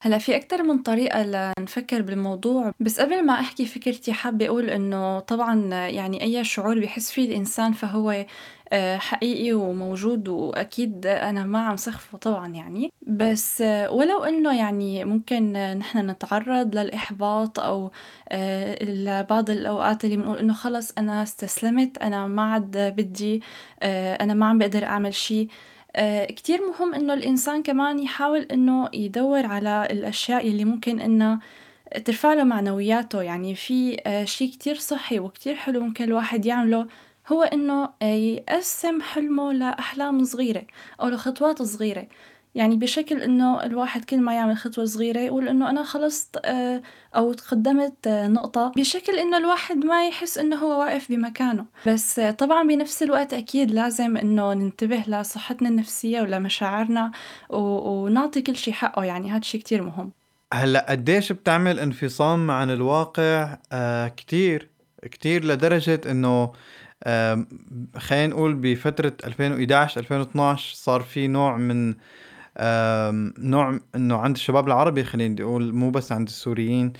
هلا 0.04 0.18
في 0.18 0.36
أكتر 0.36 0.62
من 0.62 0.78
طريقة 0.78 1.22
لنفكر 1.58 2.02
بالموضوع 2.02 2.72
بس 2.80 3.00
قبل 3.00 3.26
ما 3.26 3.32
أحكي 3.32 3.66
فكرتي 3.66 4.12
حابة 4.12 4.46
أقول 4.46 4.70
إنه 4.70 5.20
طبعا 5.20 5.74
يعني 5.74 6.22
أي 6.22 6.44
شعور 6.44 6.78
بيحس 6.78 7.10
فيه 7.10 7.28
الإنسان 7.28 7.72
فهو 7.72 8.24
آه، 8.72 8.96
حقيقي 8.96 9.52
وموجود 9.52 10.28
وأكيد 10.28 11.06
أنا 11.06 11.44
ما 11.44 11.58
عم 11.66 11.76
سخفه 11.76 12.18
طبعا 12.18 12.48
يعني. 12.48 12.92
بس 13.06 13.62
آه، 13.62 13.90
ولو 13.90 14.24
إنه 14.24 14.58
يعني 14.58 15.04
ممكن 15.04 15.52
نحن 15.52 16.10
نتعرض 16.10 16.74
للإحباط 16.76 17.60
أو 17.60 17.90
آه، 18.28 18.84
لبعض 18.84 19.50
الأوقات 19.50 20.04
اللي 20.04 20.16
بنقول 20.16 20.38
إنه 20.38 20.54
خلص 20.54 20.92
أنا 20.98 21.22
استسلمت 21.22 21.98
أنا 21.98 22.26
ما 22.26 22.42
عاد 22.42 22.94
بدي 22.96 23.42
أنا 24.20 24.34
ما 24.34 24.46
عم 24.46 24.58
بقدر 24.58 24.84
أعمل 24.84 25.14
شي 25.14 25.48
كتير 26.28 26.60
مهم 26.70 26.94
إنه 26.94 27.14
الإنسان 27.14 27.62
كمان 27.62 27.98
يحاول 27.98 28.40
إنه 28.40 28.88
يدور 28.94 29.46
على 29.46 29.88
الأشياء 29.90 30.48
اللي 30.48 30.64
ممكن 30.64 31.00
إنها 31.00 31.40
ترفع 32.04 32.34
له 32.34 32.44
معنوياته. 32.44 33.22
يعني 33.22 33.54
في 33.54 33.96
شي 34.24 34.48
كتير 34.48 34.74
صحي 34.74 35.18
وكتير 35.18 35.54
حلو 35.54 35.80
ممكن 35.80 36.04
الواحد 36.04 36.46
يعمله 36.46 36.86
هو 37.32 37.42
إنه 37.42 37.88
يقسم 38.02 39.02
حلمه 39.02 39.52
لأحلام 39.52 40.24
صغيرة 40.24 40.62
أو 41.00 41.08
لخطوات 41.08 41.62
صغيرة. 41.62 42.06
يعني 42.54 42.76
بشكل 42.76 43.22
إنه 43.22 43.62
الواحد 43.62 44.04
كل 44.04 44.20
ما 44.20 44.34
يعمل 44.34 44.56
خطوة 44.56 44.84
صغيرة 44.84 45.18
يقول 45.18 45.48
إنه 45.48 45.70
أنا 45.70 45.82
خلصت 45.84 46.40
آه، 46.44 46.82
أو 47.16 47.32
تقدمت 47.32 48.06
آه، 48.06 48.28
نقطة 48.28 48.72
بشكل 48.76 49.12
إنه 49.18 49.36
الواحد 49.36 49.76
ما 49.76 50.08
يحس 50.08 50.38
إنه 50.38 50.56
هو 50.56 50.80
واقف 50.80 51.08
بمكانه. 51.08 51.64
بس 51.86 52.20
طبعا 52.20 52.68
بنفس 52.68 53.02
الوقت 53.02 53.34
أكيد 53.34 53.70
لازم 53.70 54.16
إنه 54.16 54.54
ننتبه 54.54 55.04
لصحتنا 55.06 55.68
النفسية 55.68 56.20
ولمشاعرنا 56.20 57.10
ونعطي 57.50 58.42
كل 58.42 58.56
شي 58.56 58.72
حقه 58.72 59.04
يعني 59.04 59.30
هاد 59.30 59.44
شي 59.44 59.58
كتير 59.58 59.82
مهم. 59.82 60.10
هلأ 60.52 60.86
قديش 60.88 61.32
بتعمل 61.32 61.80
انفصام 61.80 62.50
عن 62.50 62.70
الواقع؟ 62.70 63.58
آه 63.72 64.08
كتير 64.08 64.68
كتير 65.02 65.44
لدرجة 65.44 66.00
إنه 66.10 66.52
خلينا 67.98 68.26
نقول 68.26 68.54
بفترة 68.54 69.12
2011 69.24 70.00
2012 70.00 70.74
صار 70.74 71.00
في 71.00 71.26
نوع 71.26 71.56
من 71.56 71.94
نوع 73.38 73.78
إنه 73.94 74.16
عند 74.16 74.36
الشباب 74.36 74.66
العربي 74.66 75.04
خلينا 75.04 75.42
نقول 75.42 75.72
مو 75.74 75.90
بس 75.90 76.12
عند 76.12 76.28
السوريين 76.28 76.92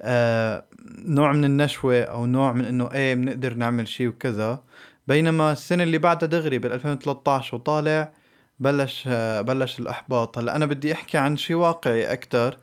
آه، 0.00 0.64
نوع 0.98 1.32
من 1.32 1.44
النشوة 1.44 2.02
أو 2.02 2.26
نوع 2.26 2.52
من 2.52 2.64
إنه 2.64 2.92
إيه 2.92 3.14
بنقدر 3.14 3.54
نعمل 3.54 3.88
شيء 3.88 4.08
وكذا. 4.08 4.62
بينما 5.08 5.52
السنة 5.52 5.82
اللي 5.82 5.98
بعدها 5.98 6.28
دغري 6.28 6.58
بال 6.58 6.72
2013 6.72 7.56
وطالع 7.56 8.12
بلش 8.60 9.04
آه، 9.08 9.40
بلش 9.40 9.80
الأحباط. 9.80 10.38
هلأ 10.38 10.56
أنا 10.56 10.66
بدي 10.66 10.92
أحكي 10.92 11.18
عن 11.18 11.36
شيء 11.36 11.56
واقعي 11.56 12.12
أكثر 12.12 12.56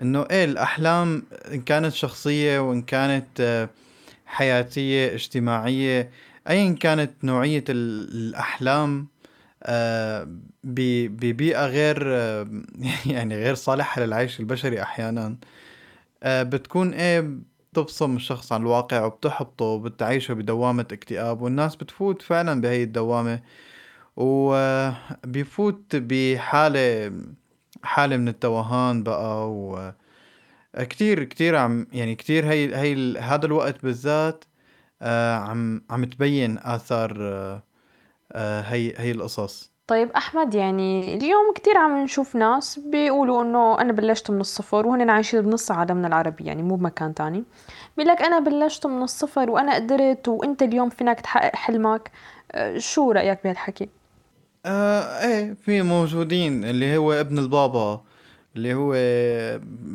إنه 0.00 0.26
إيه 0.30 0.44
الأحلام 0.44 1.22
إن 1.52 1.62
كانت 1.62 1.92
شخصية 1.94 2.58
وإن 2.58 2.82
كانت 2.82 3.40
آه، 3.40 3.68
حياتية 4.26 5.14
اجتماعية 5.14 6.10
ايا 6.48 6.72
كانت 6.72 7.24
نوعية 7.24 7.64
الأحلام 7.68 9.06
ببيئة 10.64 11.66
غير 11.66 12.02
آه، 12.06 12.48
يعني 13.06 13.36
غير 13.36 13.54
صالحة 13.54 14.02
للعيش 14.02 14.40
البشري 14.40 14.82
أحيانا. 14.82 15.36
آه، 16.22 16.42
بتكون 16.42 16.94
إيه 16.94 17.38
بتبصم 17.72 18.16
الشخص 18.16 18.52
عن 18.52 18.60
الواقع 18.62 19.04
وبتحبطه 19.04 19.64
وبتعيشه 19.64 20.34
بدوامة 20.34 20.86
اكتئاب 20.92 21.42
والناس 21.42 21.76
بتفوت 21.76 22.22
فعلا 22.22 22.60
بهي 22.60 22.82
الدوامة. 22.82 23.40
وبيفوت 24.16 25.96
بحالة 25.96 27.12
حالة 27.82 28.16
من 28.16 28.28
التوهان 28.28 29.02
بقى 29.02 29.50
و 29.52 29.92
كتير 30.78 31.24
كتير 31.24 31.56
عم 31.56 31.86
يعني 31.92 32.14
كتير 32.14 32.46
هي 32.50 32.76
هي 32.76 33.18
هذا 33.18 33.46
الوقت 33.46 33.82
بالذات 33.82 34.44
عم 35.02 35.82
عم 35.90 36.04
تبين 36.04 36.58
آثار 36.58 37.62
آه، 38.34 38.60
هي 38.60 38.92
هي 38.96 39.10
القصص. 39.10 39.74
طيب 39.86 40.10
أحمد 40.10 40.54
يعني 40.54 41.14
اليوم 41.14 41.52
كتير 41.54 41.78
عم 41.78 42.04
نشوف 42.04 42.36
ناس 42.36 42.78
بيقولوا 42.78 43.42
إنه 43.42 43.80
أنا 43.80 43.92
بلشت 43.92 44.30
من 44.30 44.40
الصفر 44.40 44.86
وهن 44.86 45.10
عايشين 45.10 45.40
بنص 45.40 45.70
عالمنا 45.70 46.08
العربي 46.08 46.44
يعني 46.44 46.62
مو 46.62 46.74
بمكان 46.76 47.14
تاني. 47.14 47.44
بيقول 47.96 48.12
لك 48.12 48.22
أنا 48.22 48.38
بلشت 48.38 48.86
من 48.86 49.02
الصفر 49.02 49.50
وأنا 49.50 49.74
قدرت 49.74 50.28
وأنت 50.28 50.62
اليوم 50.62 50.88
فينك 50.88 51.20
تحقق 51.20 51.56
حلمك. 51.56 52.10
آه، 52.52 52.78
شو 52.78 53.10
رأيك 53.12 53.38
بهالحكي؟ 53.44 53.88
آه 54.66 55.00
إيه 55.24 55.54
في 55.54 55.82
موجودين 55.82 56.64
اللي 56.64 56.96
هو 56.96 57.12
ابن 57.12 57.38
البابا 57.38 58.00
اللي 58.56 58.74
هو 58.74 58.94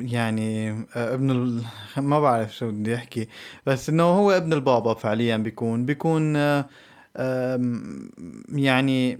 يعني 0.02 0.70
آه، 0.96 1.14
ابن 1.14 1.32
ال... 1.32 1.64
ما 1.98 2.20
بعرف 2.20 2.56
شو 2.56 2.72
بدي 2.72 2.96
احكي 2.96 3.28
بس 3.66 3.90
إنه 3.90 4.04
هو 4.04 4.32
ابن 4.32 4.54
البابا 4.54 4.94
فعليا 4.94 5.38
بيكون 5.38 5.86
بيكون 5.86 6.36
آه 6.36 6.66
يعني 8.50 9.20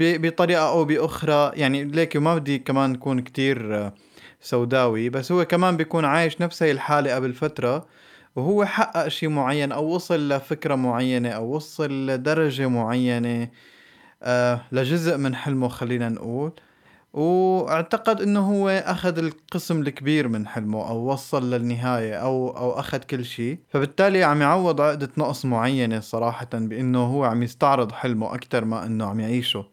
بطريقة 0.00 0.68
أو 0.68 0.84
بأخرى 0.84 1.52
يعني 1.54 1.84
ليك 1.84 2.16
ما 2.16 2.34
بدي 2.34 2.58
كمان 2.58 2.90
نكون 2.92 3.20
كتير 3.20 3.76
آه، 3.76 3.94
سوداوي 4.40 5.08
بس 5.08 5.32
هو 5.32 5.44
كمان 5.44 5.76
بيكون 5.76 6.04
عايش 6.04 6.40
نفس 6.40 6.62
هاي 6.62 6.70
الحالة 6.72 7.14
قبل 7.14 7.32
فترة 7.32 7.86
وهو 8.36 8.64
حقق 8.64 9.08
شيء 9.08 9.28
معين 9.28 9.72
أو 9.72 9.84
وصل 9.94 10.28
لفكرة 10.28 10.74
معينة 10.74 11.28
أو 11.30 11.54
وصل 11.56 12.06
لدرجة 12.06 12.68
معينة 12.68 13.48
آه 14.22 14.60
لجزء 14.72 15.16
من 15.16 15.34
حلمه 15.34 15.68
خلينا 15.68 16.08
نقول. 16.08 16.52
وأعتقد 17.12 18.20
إنه 18.20 18.40
هو 18.40 18.68
أخذ 18.68 19.18
القسم 19.18 19.80
الكبير 19.80 20.28
من 20.28 20.46
حلمه 20.46 20.88
أو 20.88 20.96
وصل 20.96 21.50
للنهاية 21.50 22.14
أو 22.14 22.56
أو 22.56 22.72
أخذ 22.72 22.98
كل 22.98 23.24
شيء. 23.24 23.58
فبالتالي 23.68 24.24
عم 24.24 24.42
يعوض 24.42 24.80
عقدة 24.80 25.10
نقص 25.18 25.44
معينة 25.44 26.00
صراحة 26.00 26.48
بإنه 26.52 27.04
هو 27.04 27.24
عم 27.24 27.42
يستعرض 27.42 27.92
حلمه 27.92 28.34
أكثر 28.34 28.64
ما 28.64 28.86
إنه 28.86 29.06
عم 29.06 29.20
يعيشه. 29.20 29.66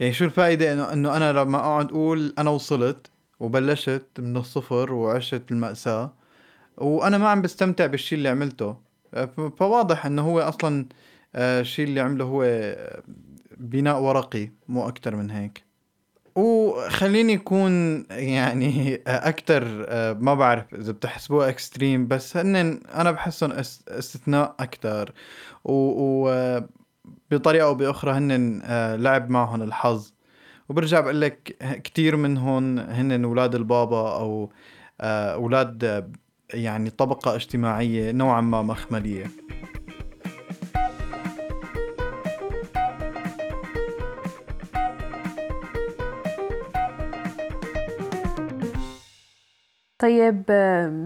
يعني 0.00 0.12
شو 0.12 0.24
الفائدة 0.24 0.72
انه 0.72 0.92
إنه 0.92 1.16
أنا 1.16 1.32
لما 1.32 1.58
أقعد 1.58 1.90
أقول 1.90 2.34
أنا 2.38 2.50
وصلت 2.50 3.10
وبلشت 3.40 4.06
من 4.18 4.36
الصفر 4.36 4.92
وعشت 4.92 5.42
المأساة 5.50 6.12
وأنا 6.78 7.18
ما 7.18 7.28
عم 7.28 7.42
بستمتع 7.42 7.86
بالشيء 7.86 8.18
اللي 8.18 8.28
عملته. 8.28 8.76
فواضح 9.56 10.06
إنه 10.06 10.22
هو 10.22 10.40
أصلا 10.40 10.86
آه، 11.34 11.60
الشيء 11.60 11.84
اللي 11.84 12.00
عمله 12.00 12.24
هو 12.24 12.44
بناء 13.56 14.00
ورقي 14.00 14.50
مو 14.68 14.88
أكثر 14.88 15.16
من 15.16 15.30
هيك. 15.30 15.63
وخليني 16.36 17.32
يكون 17.32 18.04
يعني 18.10 18.94
أكثر 19.06 19.84
آه، 19.88 20.12
ما 20.12 20.34
بعرف 20.34 20.74
إذا 20.74 20.92
بتحسبوه 20.92 21.48
اكستريم 21.48 22.06
بس 22.06 22.36
هن 22.36 22.56
أنا 22.94 23.10
بحسهم 23.10 23.52
استثناء 23.88 24.54
أكثر 24.60 25.12
وبطريقه 25.64 26.54
أو 27.64 27.74
بأخرى 27.74 28.12
هن 28.12 28.60
آه، 28.64 28.96
لعب 28.96 29.30
معهم 29.30 29.62
الحظ. 29.62 30.12
وبرجع 30.68 31.00
بقول 31.00 31.20
لك 31.20 31.56
كثير 31.84 32.16
منهم 32.16 32.78
هن 32.78 33.24
أولاد 33.24 33.54
البابا 33.54 34.16
أو 34.16 34.50
آه، 35.00 35.34
أولاد 35.34 36.04
يعني 36.54 36.90
طبقة 36.90 37.34
اجتماعية 37.34 38.12
نوعا 38.12 38.40
ما 38.40 38.62
مخملية. 38.62 39.30
طيب 50.04 50.42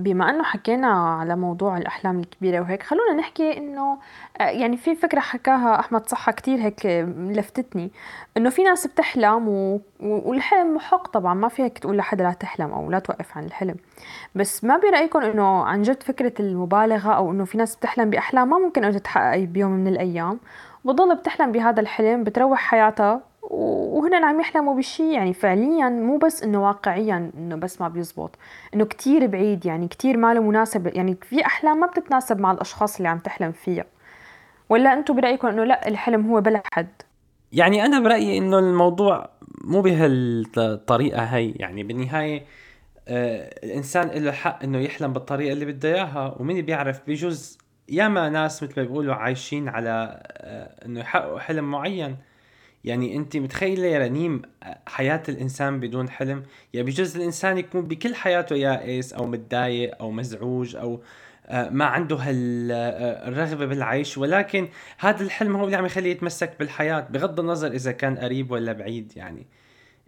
بما 0.02 0.30
أنه 0.30 0.42
حكينا 0.42 0.86
على 0.88 1.36
موضوع 1.36 1.76
الأحلام 1.76 2.20
الكبيرة 2.20 2.60
وهيك 2.60 2.82
خلونا 2.82 3.14
نحكي 3.14 3.56
إنه 3.56 3.98
يعني 4.40 4.76
في 4.76 4.94
فكرة 4.94 5.20
حكاها 5.20 5.80
أحمد 5.80 6.08
صحة 6.08 6.32
كتير 6.32 6.58
هيك 6.58 6.86
لفتتني 7.16 7.90
إنه 8.36 8.50
في 8.50 8.62
ناس 8.62 8.86
بتحلم 8.86 9.48
و... 9.48 9.80
والحلم 10.00 10.74
محق 10.74 11.08
طبعا 11.08 11.34
ما 11.34 11.48
فيك 11.48 11.78
تقول 11.78 11.96
لحدا 11.96 12.24
لا 12.24 12.32
تحلم 12.32 12.72
أو 12.72 12.90
لا 12.90 12.98
توقف 12.98 13.36
عن 13.36 13.44
الحلم. 13.44 13.74
بس 14.34 14.64
ما 14.64 14.78
برأيكم 14.78 15.18
إنه 15.18 15.64
عن 15.64 15.82
جد 15.82 16.02
فكرة 16.02 16.32
المبالغة 16.40 17.12
أو 17.12 17.30
إنه 17.30 17.44
في 17.44 17.58
ناس 17.58 17.76
بتحلم 17.76 18.10
بأحلام 18.10 18.50
ما 18.50 18.58
ممكن 18.58 18.84
انه 18.84 18.98
تتحقق 18.98 19.38
بيوم 19.38 19.70
من 19.70 19.88
الأيام؟ 19.88 20.40
بتضل 20.84 21.16
بتحلم 21.16 21.52
بهذا 21.52 21.80
الحلم 21.80 22.24
بتروح 22.24 22.60
حياتها 22.60 23.27
وهن 23.50 24.14
عم 24.14 24.40
يحلموا 24.40 24.76
بشي 24.76 25.12
يعني 25.12 25.34
فعليا 25.34 25.88
مو 25.88 26.16
بس 26.18 26.42
إنه 26.42 26.66
واقعيا 26.66 27.30
إنه 27.36 27.56
بس 27.56 27.80
ما 27.80 27.88
بيزبط 27.88 28.30
إنه 28.74 28.84
كتير 28.84 29.26
بعيد 29.26 29.66
يعني 29.66 29.88
كتير 29.88 30.16
ما 30.16 30.34
له 30.34 30.40
مناسب 30.40 30.86
يعني 30.86 31.16
في 31.22 31.46
أحلام 31.46 31.80
ما 31.80 31.86
بتتناسب 31.86 32.40
مع 32.40 32.52
الأشخاص 32.52 32.96
اللي 32.96 33.08
عم 33.08 33.18
تحلم 33.18 33.52
فيها. 33.52 33.84
ولا 34.68 34.92
أنتم 34.92 35.16
برأيكم 35.16 35.48
إنه 35.48 35.64
لأ 35.64 35.88
الحلم 35.88 36.26
هو 36.30 36.40
بلا 36.40 36.62
حد 36.72 36.88
يعني 37.52 37.84
أنا 37.86 38.00
برأيي 38.00 38.38
إنه 38.38 38.58
الموضوع 38.58 39.30
مو 39.64 39.80
بهالطريقة 39.82 41.22
هي 41.22 41.50
يعني 41.50 41.82
بالنهاية 41.82 42.42
آه 43.08 43.50
الإنسان 43.64 44.08
له 44.08 44.32
حق 44.32 44.62
إنه 44.62 44.78
يحلم 44.78 45.12
بالطريقة 45.12 45.52
اللي 45.52 45.64
بده 45.64 45.88
إياها 45.88 46.36
ومين 46.40 46.64
بيعرف 46.64 47.00
بجوز 47.06 47.58
ياما 47.88 48.28
ناس 48.28 48.62
مثل 48.62 48.74
ما 48.76 48.82
بيقولوا 48.86 49.14
عايشين 49.14 49.68
على 49.68 50.20
آه 50.26 50.86
إنه 50.86 51.00
يحققوا 51.00 51.38
حلم 51.38 51.70
معين. 51.70 52.16
يعني 52.84 53.16
أنت 53.16 53.36
متخيلة 53.36 53.86
يا 53.86 53.98
رنيم 53.98 54.42
حياة 54.86 55.22
الإنسان 55.28 55.80
بدون 55.80 56.08
حلم؟ 56.10 56.42
يعني 56.72 56.86
بجوز 56.86 57.16
الإنسان 57.16 57.58
يكون 57.58 57.82
بكل 57.82 58.14
حياته 58.14 58.56
يائس 58.56 59.12
أو 59.12 59.26
متضايق 59.26 59.96
أو 60.00 60.10
مزعوج 60.10 60.76
أو 60.76 61.00
آه، 61.46 61.70
ما 61.70 61.84
عنده 61.84 62.16
هالرغبه 62.16 63.64
آه، 63.64 63.66
بالعيش. 63.66 64.18
ولكن 64.18 64.68
هذا 64.98 65.22
الحلم 65.22 65.56
هو 65.56 65.64
اللي 65.64 65.76
عم 65.76 65.86
يخليه 65.86 66.10
يتمسك 66.10 66.52
بالحياة 66.58 67.00
بغض 67.10 67.40
النظر 67.40 67.72
إذا 67.72 67.92
كان 67.92 68.18
قريب 68.18 68.50
ولا 68.50 68.72
بعيد 68.72 69.12
يعني. 69.16 69.46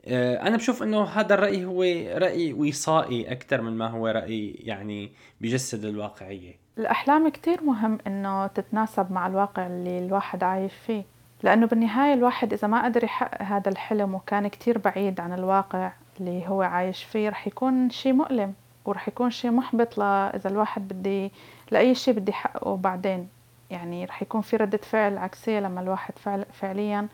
آه، 0.04 0.42
أنا 0.42 0.56
بشوف 0.56 0.82
إنه 0.82 1.04
هذا 1.04 1.34
الرأي 1.34 1.64
هو 1.64 1.82
رأي 2.18 2.52
وصائي 2.52 3.32
أكثر 3.32 3.60
من 3.60 3.72
ما 3.72 3.86
هو 3.86 4.06
رأي 4.06 4.54
يعني 4.58 5.12
بجسد 5.40 5.84
الواقعية. 5.84 6.54
الأحلام 6.78 7.28
كتير 7.28 7.62
مهم 7.62 7.98
إنه 8.06 8.46
تتناسب 8.46 9.12
مع 9.12 9.26
الواقع 9.26 9.66
اللي 9.66 9.98
الواحد 9.98 10.42
عايش 10.42 10.72
فيه. 10.86 11.04
لأنه 11.42 11.66
بالنهاية 11.66 12.14
الواحد 12.14 12.52
إذا 12.52 12.68
ما 12.68 12.84
قدر 12.84 13.04
يحقق 13.04 13.42
هذا 13.42 13.68
الحلم 13.68 14.14
وكان 14.14 14.48
كتير 14.48 14.78
بعيد 14.78 15.20
عن 15.20 15.32
الواقع 15.32 15.92
اللي 16.20 16.48
هو 16.48 16.62
عايش 16.62 17.04
فيه 17.04 17.28
رح 17.28 17.46
يكون 17.46 17.90
شي 17.90 18.12
مؤلم 18.12 18.54
ورح 18.84 19.08
يكون 19.08 19.30
شي 19.30 19.50
محبط 19.50 20.00
إذا 20.00 20.50
الواحد 20.50 20.88
بدي 20.88 21.32
لأي 21.70 21.94
شي 21.94 22.12
بدي 22.12 22.30
يحققه 22.30 22.76
بعدين. 22.76 23.28
يعني 23.70 24.04
رح 24.04 24.22
يكون 24.22 24.40
في 24.40 24.56
ردة 24.56 24.80
فعل 24.82 25.18
عكسية 25.18 25.60
لما 25.60 25.80
الواحد 25.80 26.14
فعل 26.18 26.44
فعليا 26.52 27.08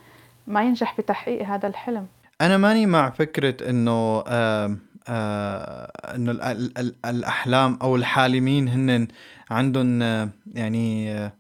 ما 0.47 0.63
ينجح 0.63 0.95
بتحقيق 0.99 1.43
هذا 1.43 1.69
الحلم. 1.69 2.07
أنا 2.41 2.57
ماني 2.57 2.87
مع 2.87 3.11
فكرة 3.11 3.71
إنه 3.71 4.25
آه 4.27 4.77
إنه 6.15 6.33
الأحلام 7.05 7.79
أو 7.83 7.97
الحالمين 7.97 8.69
هن 8.69 9.09
عندهم 9.51 10.03
آه 10.03 10.29
يعني 10.55 11.13
آه، 11.13 11.33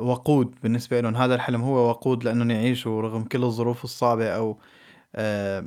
وقود 0.00 0.54
بالنسبة 0.62 1.00
لهم. 1.00 1.16
هذا 1.16 1.34
الحلم 1.34 1.62
هو 1.62 1.88
وقود 1.88 2.24
لأنهم 2.24 2.50
يعيشوا 2.50 3.02
رغم 3.02 3.24
كل 3.24 3.44
الظروف 3.44 3.84
الصعبة 3.84 4.28
أو 4.28 4.58
آه، 5.14 5.64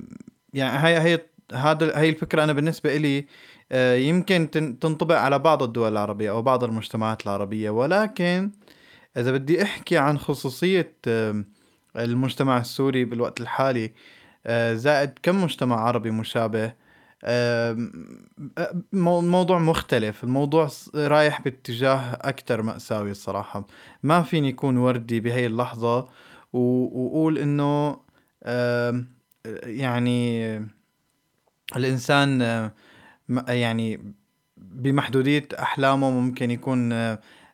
يعني 0.53 0.87
هي 0.87 1.01
هي 1.01 1.19
هذا 1.53 1.99
هي 1.99 2.09
الفكرة 2.09 2.43
أنا 2.43 2.53
بالنسبة 2.53 2.95
إلي 2.95 3.25
آه، 3.71 3.95
يمكن 3.95 4.49
تنطبق 4.81 5.15
على 5.15 5.39
بعض 5.39 5.63
الدول 5.63 5.91
العربية 5.91 6.31
أو 6.31 6.41
بعض 6.41 6.63
المجتمعات 6.63 7.23
العربية. 7.25 7.69
ولكن 7.69 8.51
إذا 9.17 9.31
بدي 9.31 9.63
أحكي 9.63 9.97
عن 9.97 10.17
خصوصية 10.17 10.95
المجتمع 11.95 12.57
السوري 12.57 13.05
بالوقت 13.05 13.41
الحالي 13.41 13.91
زائد 14.73 15.11
كم 15.23 15.43
مجتمع 15.43 15.79
عربي 15.79 16.11
مشابه 16.11 16.73
الموضوع 18.93 19.59
مختلف 19.59 20.23
الموضوع 20.23 20.69
رايح 20.95 21.41
باتجاه 21.41 21.99
أكتر 22.21 22.61
مأساوي 22.61 23.11
الصراحة 23.11 23.67
ما 24.03 24.21
فيني 24.23 24.49
يكون 24.49 24.77
وردي 24.77 25.19
بهي 25.19 25.45
اللحظة 25.45 26.07
وأقول 26.53 27.37
إنه 27.37 27.99
يعني 29.63 30.57
الإنسان 31.75 32.41
يعني 33.47 34.13
بمحدودية 34.57 35.47
أحلامه 35.59 36.11
ممكن 36.11 36.51
يكون 36.51 36.93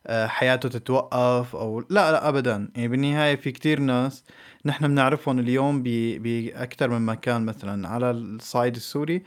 حياته 0.09 0.69
تتوقف 0.69 1.55
أو 1.55 1.79
لا 1.79 2.11
لا 2.11 2.29
أبدا. 2.29 2.71
يعني 2.75 2.87
بالنهاية 2.87 3.35
في 3.35 3.51
كتير 3.51 3.79
ناس 3.79 4.23
نحن 4.65 4.87
بنعرفهم 4.87 5.39
اليوم 5.39 5.83
بأكثر 5.83 6.89
من 6.89 7.05
مكان 7.05 7.45
مثلا 7.45 7.87
على 7.87 8.11
الصعيد 8.11 8.75
السوري 8.75 9.23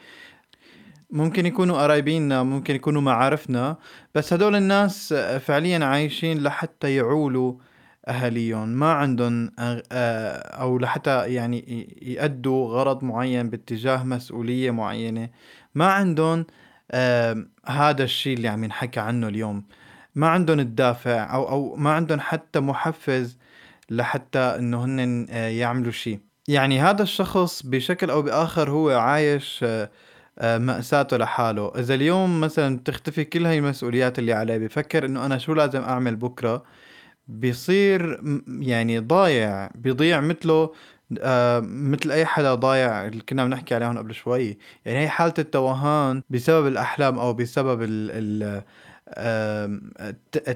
ممكن 1.11 1.47
يكونوا 1.47 1.83
قرايبيننا 1.83 2.42
ممكن 2.42 2.75
يكونوا 2.75 3.01
معارفنا 3.01 3.77
بس 4.14 4.33
هدول 4.33 4.57
الناس 4.57 5.14
فعليا 5.14 5.85
عايشين 5.85 6.42
لحتى 6.42 6.94
يعولوا 6.97 7.55
أهاليهم. 8.09 8.68
ما 8.68 8.92
عندهم 8.92 9.51
أو 9.59 10.79
لحتى 10.79 11.35
يعني 11.35 11.88
يأدوا 12.03 12.68
غرض 12.68 13.05
معين 13.05 13.51
باتجاه 13.51 14.05
مسؤولية 14.05 14.71
معينة. 14.71 15.29
ما 15.75 15.87
عندهم 15.87 16.47
هذا 17.66 18.05
الشيء 18.05 18.37
اللي 18.37 18.49
عم 18.49 18.64
ينحكى 18.64 19.01
عنه 19.01 19.29
اليوم. 19.29 19.64
ما 20.14 20.29
عندهم 20.29 20.61
الدافع 20.61 21.35
أو 21.35 21.49
أو 21.49 21.77
ما 21.77 21.92
عندهم 21.92 22.21
حتى 22.21 22.61
محفز 22.61 23.38
لحتى 23.90 24.38
إنه 24.38 24.85
هن 24.85 25.27
يعملوا 25.33 25.92
شيء 25.92 26.21
يعني 26.49 26.81
هذا 26.81 27.03
الشخص 27.03 27.62
بشكل 27.62 28.11
أو 28.11 28.23
بآخر 28.23 28.71
هو 28.71 28.90
عايش 28.90 29.61
آه، 29.62 29.90
مأساته 30.42 31.16
لحاله. 31.16 31.72
إذا 31.79 31.94
اليوم 31.94 32.40
مثلا 32.40 32.79
تختفي 32.85 33.24
كل 33.24 33.46
هاي 33.46 33.59
المسؤوليات 33.59 34.18
اللي 34.18 34.33
عليه 34.33 34.59
بفكر 34.59 35.05
إنه 35.07 35.27
أنا 35.27 35.38
شو 35.38 35.55
لازم 35.55 35.81
أعمل 35.83 36.16
بكرة 36.16 36.64
بيصير 37.29 38.20
يعني 38.48 38.98
ضايع 38.98 39.70
بيضيع 39.74 40.20
مثله 40.20 40.72
آه 41.20 41.61
مثل 41.61 42.11
أي 42.11 42.27
حدا 42.27 42.55
ضايع 42.55 43.07
اللي 43.07 43.22
كنا 43.22 43.44
بنحكي 43.44 43.74
عليهم 43.74 43.98
قبل 43.98 44.14
شوي. 44.14 44.59
يعني 44.85 44.98
هي 44.98 45.09
حالة 45.09 45.35
التوهان 45.38 46.22
بسبب 46.31 46.66
الأحلام 46.66 47.18
أو 47.18 47.35
بسبب 47.35 47.83
ال 47.83 48.11
ال 48.11 48.62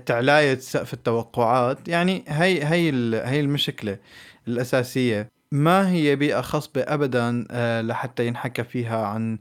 تعلاية 0.07 0.59
سقف 0.59 0.93
التوقعات. 0.95 1.89
يعني 1.89 2.25
هي 2.29 2.65
هي 2.65 2.91
هي 3.25 3.41
المشكلة 3.41 3.99
الأساسية. 4.49 5.29
ما 5.53 5.91
هي 5.91 6.17
بيئة 6.17 6.41
خصبة 6.41 6.81
أبدا 6.83 7.47
آه، 7.51 7.83
لحتى 7.83 8.27
ينحكى 8.27 8.65
فيها 8.65 9.07
عن 9.07 9.39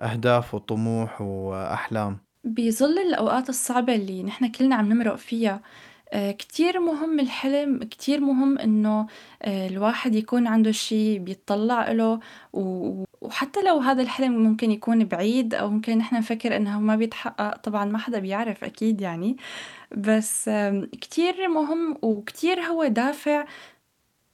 أهداف 0.00 0.54
وطموح 0.54 1.20
وأحلام. 1.20 2.18
بظل 2.44 2.98
الأوقات 2.98 3.48
الصعبة 3.48 3.94
اللي 3.94 4.22
نحن 4.22 4.50
كلنا 4.50 4.74
عم 4.74 4.92
نمرق 4.92 5.16
فيها 5.16 5.60
آه، 6.12 6.30
كتير 6.30 6.80
مهم 6.80 7.20
الحلم 7.20 7.84
كتير 7.84 8.20
مهم 8.20 8.58
إنه 8.58 9.06
آه، 9.42 9.68
الواحد 9.68 10.14
يكون 10.14 10.46
عنده 10.46 10.72
شي 10.72 11.18
بيطلع 11.18 11.92
له 11.92 12.20
وحتى 12.52 13.62
لو 13.62 13.78
هذا 13.78 14.02
الحلم 14.02 14.32
ممكن 14.32 14.70
يكون 14.70 15.04
بعيد 15.04 15.54
أو 15.54 15.70
ممكن 15.70 15.98
نحن 15.98 16.16
نفكر 16.16 16.56
إنه 16.56 16.80
ما 16.80 16.96
بيتحقق 16.96 17.56
طبعا 17.56 17.84
ما 17.84 17.98
حدا 17.98 18.18
بيعرف 18.18 18.64
أكيد 18.64 19.00
يعني. 19.00 19.36
بس 19.96 20.50
كتير 21.00 21.48
مهم 21.48 21.96
وكتير 22.02 22.60
هو 22.60 22.86
دافع 22.86 23.44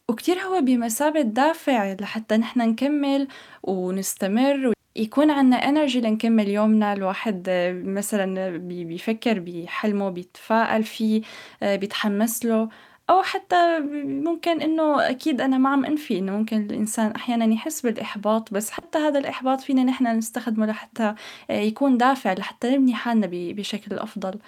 وكتير 0.09 0.39
هو 0.39 0.61
بمثابة 0.61 1.21
دافع 1.21 1.93
لحتى 1.93 2.37
نحن 2.37 2.61
نكمل 2.61 3.29
ونستمر 3.63 4.73
يكون 5.01 5.31
عنا 5.31 5.57
انرجي 5.57 6.01
لنكمل 6.01 6.49
يومنا. 6.49 6.93
الواحد 6.93 7.43
مثلا 7.85 8.57
بيفكر 8.59 9.39
بحلمه 9.39 10.11
بيتفائل 10.11 10.85
فيه 10.85 11.23
بيتحمس 11.63 12.45
له. 12.45 12.69
أو 13.11 13.23
حتى 13.23 13.81
ممكن 14.05 14.63
إنه 14.63 15.11
أكيد 15.11 15.41
أنا 15.41 15.59
ما 15.59 15.69
عم 15.69 15.85
أنفي 15.85 16.19
إنه 16.19 16.33
ممكن 16.33 16.57
الإنسان 16.57 17.11
أحيانا 17.11 17.55
يحس 17.55 17.81
بالإحباط 17.81 18.53
بس 18.53 18.71
حتى 18.71 18.99
هذا 18.99 19.19
الإحباط 19.19 19.61
فينا 19.61 19.85
نحن 19.85 20.07
نستخدمه 20.07 20.67
لحتى 20.67 21.15
يكون 21.51 21.99
دافع 21.99 22.33
لحتى 22.33 22.71
نبني 22.71 22.95
حالنا 22.95 23.29
بشكل 23.33 23.99
أفضل. 23.99 24.39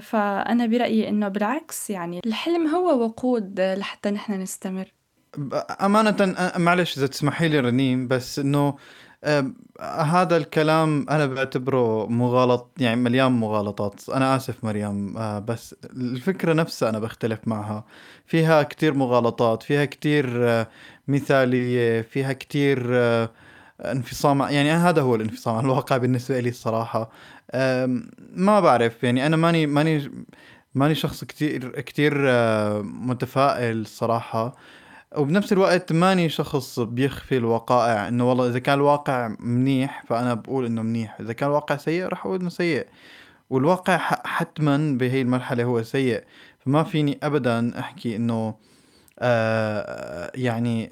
فأنا 0.00 0.66
برأيي 0.66 1.08
إنه 1.08 1.28
بالعكس 1.28 1.90
يعني 1.90 2.20
الحلم 2.26 2.66
هو 2.66 3.04
وقود 3.04 3.60
لحتى 3.60 4.10
نحن 4.10 4.32
نستمر. 4.32 4.92
أمانة 5.80 6.34
معلش 6.56 6.98
إذا 6.98 7.06
تسمحي 7.06 7.48
لي 7.48 7.60
رنيم 7.60 8.08
بس 8.08 8.38
إنه 8.38 8.74
هذا 9.80 10.36
الكلام 10.36 11.06
أنا 11.10 11.26
بعتبره 11.26 12.06
مغالط 12.06 12.70
يعني 12.78 13.00
مليان 13.00 13.32
مغالطات. 13.32 14.08
أنا 14.08 14.36
آسف 14.36 14.64
مريم. 14.64 15.16
أه 15.18 15.38
بس 15.38 15.74
الفكرة 15.96 16.52
نفسها 16.52 16.88
أنا 16.88 16.98
بختلف 16.98 17.38
معها. 17.46 17.84
فيها 18.26 18.62
كتير 18.62 18.94
مغالطات 18.94 19.62
فيها 19.62 19.84
كتير 19.84 20.48
أه 20.48 20.68
مثالية 21.08 22.02
فيها 22.02 22.32
كتير 22.32 22.86
أه 22.92 23.30
انفصام. 23.80 24.40
يعني 24.42 24.70
هذا 24.70 25.02
هو 25.02 25.14
الانفصام 25.14 25.56
عن 25.56 25.64
الواقع 25.64 25.96
بالنسبة 25.96 26.40
لي 26.40 26.48
الصراحة. 26.48 27.10
ما 28.34 28.60
بعرف. 28.60 29.04
يعني 29.04 29.26
أنا 29.26 29.36
ماني 29.36 29.66
ماني 29.66 30.10
ماني 30.74 30.94
شخص 30.94 31.24
كتير 31.24 31.80
كتير 31.80 32.14
متفائل 32.82 33.86
صراحة. 33.86 34.56
وبنفس 35.16 35.52
الوقت 35.52 35.92
ماني 35.92 36.28
شخص 36.28 36.80
بيخفي 36.80 37.36
الوقائع 37.36 38.08
إنه 38.08 38.28
والله 38.28 38.48
إذا 38.48 38.58
كان 38.58 38.74
الواقع 38.74 39.34
منيح 39.40 40.02
فأنا 40.08 40.34
بقول 40.34 40.66
إنه 40.66 40.82
منيح 40.82 41.20
إذا 41.20 41.32
كان 41.32 41.48
الواقع 41.48 41.76
سيء 41.76 42.06
رح 42.06 42.26
أقول 42.26 42.40
إنه 42.40 42.48
سيء. 42.48 42.86
والواقع 43.50 43.96
حتما 44.24 44.98
بهي 44.98 45.20
المرحلة 45.22 45.64
هو 45.64 45.82
سيء. 45.82 46.24
فما 46.58 46.84
فيني 46.84 47.18
ابدا 47.22 47.78
أحكي 47.80 48.16
إنه 48.16 48.54
آه 49.18 50.30
يعني 50.34 50.90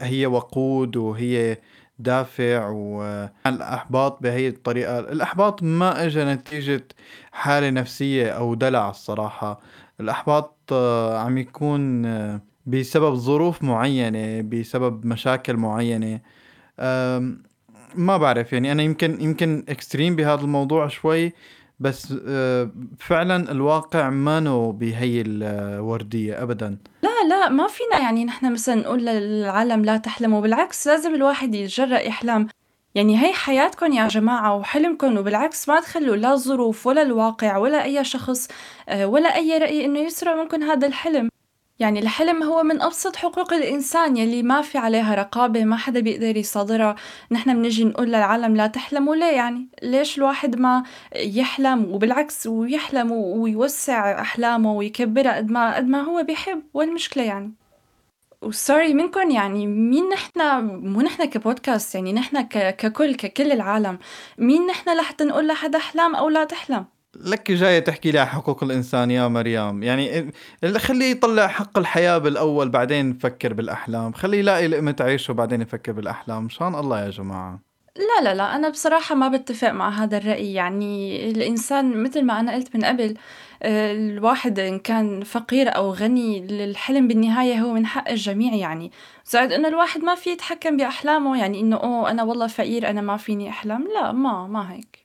هي 0.00 0.26
وقود 0.26 0.96
وهي 0.96 1.58
دافع 1.98 2.68
والإحباط 2.68 4.22
بهي 4.22 4.48
الطريقة. 4.48 4.98
الإحباط 4.98 5.62
ما 5.62 6.06
إجا 6.06 6.34
نتيجة 6.34 6.84
حالة 7.32 7.70
نفسية 7.70 8.30
أو 8.30 8.54
دلع 8.54 8.90
الصراحة. 8.90 9.60
الإحباط 10.00 10.56
آه، 10.72 11.18
عم 11.18 11.38
يكون 11.38 12.06
آه، 12.06 12.40
بسبب 12.66 13.14
ظروف 13.14 13.62
معينة 13.62 14.40
بسبب 14.40 15.06
مشاكل 15.06 15.56
معينة. 15.56 16.20
ما 17.94 18.16
بعرف 18.16 18.52
يعني 18.52 18.72
أنا 18.72 18.82
يمكن 18.82 19.20
يمكن 19.20 19.64
اكستريم 19.68 20.16
بهذا 20.16 20.40
الموضوع 20.40 20.88
شوي 20.88 21.32
بس 21.80 22.14
آه، 22.26 22.70
فعلا 22.98 23.50
الواقع 23.50 24.10
ما 24.10 24.70
بهي 24.70 25.22
الوردية 25.26 26.42
أبدا. 26.42 26.78
لا 27.02 27.28
لا 27.28 27.48
ما 27.48 27.66
فينا 27.66 27.98
يعني 28.02 28.24
نحن 28.24 28.52
مثلا 28.52 28.74
نقول 28.74 29.06
للعالم 29.06 29.84
لا 29.84 29.96
تحلموا 29.96 30.40
بالعكس 30.40 30.86
لازم 30.86 31.14
الواحد 31.14 31.54
يتجرأ 31.54 31.98
يحلم. 31.98 32.48
يعني 32.94 33.22
هي 33.22 33.32
حياتكم 33.32 33.92
يا 33.92 34.08
جماعة 34.08 34.56
وحلمكم 34.56 35.18
وبالعكس 35.18 35.68
ما 35.68 35.80
تخلوا 35.80 36.16
لا 36.16 36.32
الظروف 36.32 36.86
ولا 36.86 37.02
الواقع 37.02 37.56
ولا 37.56 37.84
أي 37.84 38.04
شخص 38.04 38.48
آه، 38.88 39.06
ولا 39.06 39.36
أي 39.36 39.58
رأي 39.58 39.84
إنه 39.84 39.98
يسرق 39.98 40.34
منكم 40.34 40.62
هذا 40.62 40.86
الحلم. 40.86 41.28
يعني 41.78 41.98
الحلم 41.98 42.42
هو 42.42 42.62
من 42.62 42.82
أبسط 42.82 43.16
حقوق 43.16 43.52
الإنسان 43.52 44.16
يلي 44.16 44.42
ما 44.42 44.62
في 44.62 44.78
عليها 44.78 45.14
رقابة 45.14 45.64
ما 45.64 45.76
حدا 45.76 46.00
بيقدر 46.00 46.36
يصادرها. 46.36 46.96
نحن 47.30 47.54
بنجي 47.54 47.84
نقول 47.84 48.08
للعالم 48.08 48.56
لا 48.56 48.66
تحلموا 48.66 49.16
ليه؟ 49.16 49.26
يعني 49.36 49.68
ليش 49.82 50.18
الواحد 50.18 50.56
ما 50.60 50.82
يحلم؟ 51.16 51.92
وبالعكس 51.92 52.46
ويحلم 52.46 53.12
ويوسع 53.12 54.20
أحلامه 54.20 54.72
ويكبرها 54.72 55.36
قد 55.36 55.50
ما 55.50 55.76
قد 55.76 55.88
ما 55.88 56.00
هو 56.02 56.22
بيحب. 56.22 56.62
والمشكلة 56.74 57.22
يعني. 57.24 57.54
وسوري 58.42 58.94
منكم 58.94 59.30
يعني 59.30 59.66
مين 59.66 60.08
نحن 60.08 60.40
مو 60.64 61.00
نحن 61.00 61.24
كبودكاست 61.24 61.94
يعني 61.94 62.12
نحن 62.12 62.42
ككل 62.70 63.14
ككل 63.14 63.52
العالم 63.52 63.98
مين 64.38 64.66
نحن 64.66 64.96
لحتى 64.96 65.24
نقول 65.24 65.46
لحدا 65.48 65.78
أحلام 65.78 66.14
أو 66.16 66.28
لا 66.28 66.44
تحلم؟ 66.44 66.93
لك 67.16 67.52
جاية 67.52 67.78
تحكي 67.78 68.10
لي 68.10 68.18
عن 68.18 68.26
حقوق 68.26 68.64
الإنسان 68.64 69.10
يا 69.10 69.28
مريم. 69.28 69.82
يعني 69.82 70.32
خليه 70.76 71.10
يطلع 71.10 71.46
حق 71.46 71.78
الحياة 71.78 72.18
بالأول 72.18 72.68
بعدين 72.68 73.10
يفكر 73.10 73.52
بالأحلام. 73.52 74.12
خليه 74.12 74.38
يلاقي 74.38 74.68
لقمة 74.68 74.96
عيشه 75.00 75.30
وبعدين 75.30 75.62
يفكر 75.62 75.92
بالأحلام. 75.92 76.44
مشان 76.44 76.74
الله 76.74 77.04
يا 77.04 77.10
جماعة؟ 77.10 77.60
لا 77.96 78.24
لا 78.24 78.34
لا. 78.34 78.56
أنا 78.56 78.68
بصراحة 78.68 79.14
ما 79.14 79.28
بتفق 79.28 79.70
مع 79.70 79.88
هذا 79.88 80.16
الرأي. 80.16 80.54
يعني 80.54 81.26
الإنسان 81.30 82.02
مثل 82.02 82.22
ما 82.22 82.40
أنا 82.40 82.54
قلت 82.54 82.76
من 82.76 82.84
قبل 82.84 83.16
الواحد 83.62 84.58
إن 84.58 84.78
كان 84.78 85.24
فقير 85.24 85.76
أو 85.76 85.90
غني 85.90 86.38
الحلم 86.64 87.08
بالنهاية 87.08 87.54
هو 87.60 87.72
من 87.72 87.86
حق 87.86 88.10
الجميع 88.10 88.54
يعني. 88.54 88.92
زائد 89.26 89.52
إنه 89.52 89.68
الواحد 89.68 90.00
ما 90.00 90.14
في 90.14 90.30
يتحكم 90.30 90.76
بأحلامه. 90.76 91.38
يعني 91.38 91.60
إنه 91.60 91.76
أوه 91.76 92.10
أنا 92.10 92.22
والله 92.22 92.46
فقير 92.46 92.90
أنا 92.90 93.00
ما 93.00 93.16
فيني 93.16 93.48
أحلم 93.48 93.88
لا 93.94 94.12
ما 94.12 94.46
ما 94.46 94.72
هيك. 94.72 95.03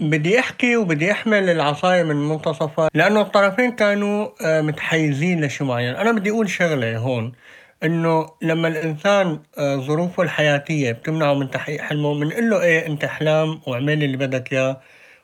بدي 0.00 0.38
أحكي 0.38 0.76
وبدي 0.76 1.12
أحمل 1.12 1.50
العصاية 1.50 2.02
من 2.02 2.16
منتصفها 2.28 2.88
لأنه 2.94 3.20
الطرفين 3.20 3.72
كانوا 3.72 4.28
آه، 4.46 4.60
متحيزين 4.60 5.44
لشي 5.44 5.64
معين. 5.64 5.94
أنا 5.94 6.12
بدي 6.12 6.30
أقول 6.30 6.50
شغلة 6.50 6.98
هون 6.98 7.32
إنه 7.82 8.26
لما 8.42 8.68
الإنسان 8.68 9.40
آه، 9.58 9.76
ظروفه 9.76 10.22
الحياتية 10.22 10.92
بتمنعه 10.92 11.34
من 11.34 11.50
تحقيق 11.50 11.80
حلمه 11.80 12.14
بنقول 12.20 12.50
له 12.50 12.62
إيه 12.62 12.86
أنت 12.86 13.04
أحلام 13.04 13.60
واعمل 13.66 14.04
اللي 14.04 14.16
بدك 14.16 14.52
إياه 14.52 14.80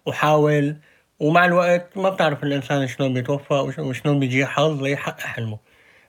وحاول. 0.06 0.76
ومع 1.20 1.44
الوقت 1.44 1.96
ما 1.96 2.08
بتعرف 2.10 2.44
الإنسان 2.44 2.86
شلون 2.88 3.14
بيتوفى 3.14 3.54
وشلون 3.78 4.20
بيجي 4.20 4.46
حظ 4.46 4.82
ليحقق 4.82 5.20
حلمه. 5.20 5.58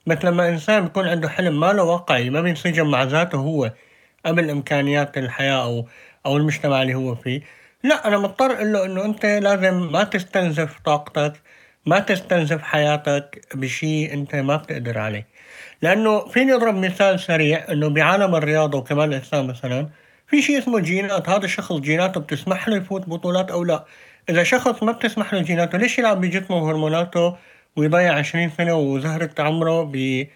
مثل 0.08 0.28
لما 0.28 0.50
إنسان 0.50 0.84
بيكون 0.84 1.08
عنده 1.08 1.30
حلم 1.30 1.60
ما 1.60 1.74
له 1.74 1.84
واقعي 1.84 2.30
ما 2.30 2.42
بينسجم 2.42 2.92
مع 2.92 3.04
ذاته 3.04 3.38
هو 3.38 3.72
قبل 4.26 4.50
إمكانيات 4.50 5.18
الحياة 5.18 5.64
أو 5.64 5.88
أو 6.26 6.38
المجتمع 6.38 6.82
اللي 6.82 6.96
هو 6.96 7.16
فيه. 7.16 7.42
لا 7.84 8.08
أنا 8.08 8.18
مضطر 8.18 8.52
أقول 8.54 8.74
له 8.74 8.86
إنه 8.86 9.06
أنت 9.06 9.26
لازم 9.26 9.92
ما 9.92 10.04
تستنزف 10.04 10.80
طاقتك 10.86 11.34
ما 11.86 12.00
تستنزف 12.00 12.62
حياتك 12.62 13.46
بشيء 13.56 14.14
أنت 14.14 14.36
ما 14.36 14.56
بتقدر 14.56 14.98
عليه. 14.98 15.28
لأنه 15.82 16.28
فيني 16.28 16.54
أضرب 16.54 16.76
مثال 16.76 17.20
سريع 17.20 17.72
إنه 17.72 17.90
بعالم 17.90 18.36
الرياضة 18.36 18.78
وكمان 18.78 19.10
الاجسام 19.10 19.48
مثلا 19.48 19.90
في 20.28 20.42
شيء 20.42 20.58
اسمه 20.60 20.80
جينات. 20.80 21.30
هذا 21.30 21.46
الشخص 21.46 21.74
جيناته 21.74 22.20
بتسمح 22.22 22.68
له 22.70 22.78
يفوت 22.78 23.10
بطولات 23.10 23.52
أو 23.52 23.64
لا. 23.64 23.86
إذا 24.30 24.44
شخص 24.44 24.84
ما 24.84 24.92
بتسمح 24.92 25.34
له 25.34 25.42
جيناته 25.42 25.78
ليش 25.78 26.00
يلعب 26.00 26.22
بجسمه 26.22 26.58
وهرموناته 26.58 27.38
ويضيع 27.76 28.14
20 28.14 28.50
سنة 28.50 28.76
وزهرة 28.76 29.32
عمره 29.40 29.84
ب 29.84 30.28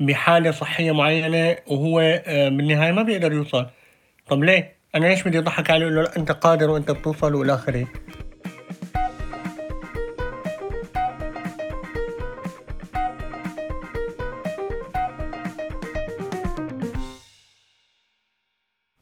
بحالة 0.00 0.50
صحية 0.50 0.92
معينة 0.92 1.56
وهو 1.66 2.00
آه، 2.00 2.48
بالنهاية 2.48 2.92
ما 2.92 3.02
بيقدر 3.02 3.32
يوصل؟ 3.32 3.66
طب 4.26 4.44
ليه؟ 4.44 4.73
أنا 4.94 5.06
ليش 5.06 5.22
بدي 5.22 5.38
أضحك 5.38 5.70
عليه 5.70 5.82
أقول 5.84 5.94
له 5.94 6.16
أنت 6.16 6.32
قادر 6.32 6.70
وأنت 6.70 6.90
بتوصل 6.90 7.34
وإلى 7.34 7.54
آخره؟ 7.54 7.86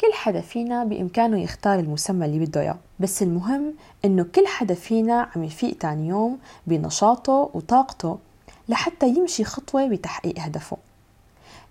كل 0.00 0.12
حدا 0.12 0.40
فينا 0.40 0.84
بإمكانه 0.84 1.42
يختار 1.42 1.78
المسمى 1.78 2.26
اللي 2.26 2.46
بده 2.46 2.60
إياه 2.60 2.78
بس 3.00 3.22
المهم 3.22 3.74
إنه 4.04 4.24
كل 4.34 4.46
حدا 4.46 4.74
فينا 4.74 5.28
عم 5.36 5.44
يفيق 5.44 5.78
تاني 5.78 6.08
يوم 6.08 6.38
بنشاطه 6.66 7.50
وطاقته 7.54 8.18
لحتى 8.68 9.08
يمشي 9.08 9.44
خطوة 9.44 9.88
بتحقيق 9.88 10.38
هدفه. 10.38 10.76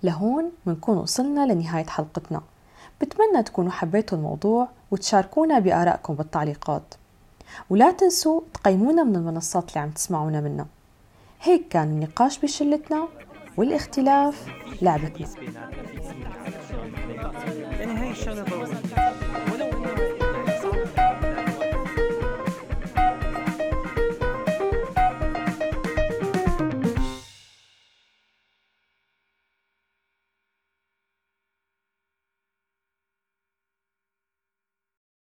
لهون 0.04 0.52
منكون 0.66 0.98
وصلنا 0.98 1.54
لنهاية 1.54 1.86
حلقتنا. 1.86 2.42
بتمنى 3.02 3.44
تكونوا 3.44 3.72
حبيتوا 3.72 4.18
الموضوع 4.18 4.68
وتشاركونا 4.92 5.60
بآرائكم 5.60 6.14
بالتعليقات. 6.16 6.94
ولا 7.70 7.92
تنسوا 7.92 8.42
تقيمونا 8.54 9.04
من 9.04 9.16
المنصات 9.16 9.70
اللي 9.70 9.80
عم 9.80 9.90
تسمعونا 9.90 10.42
منها. 10.42 10.66
هيك 11.42 11.68
كان 11.68 11.88
النقاش 11.88 12.40
بشلتنا 12.40 13.08
والاختلاف 13.58 14.46
لعبتنا. 14.82 15.28
الشغلة 18.12 18.44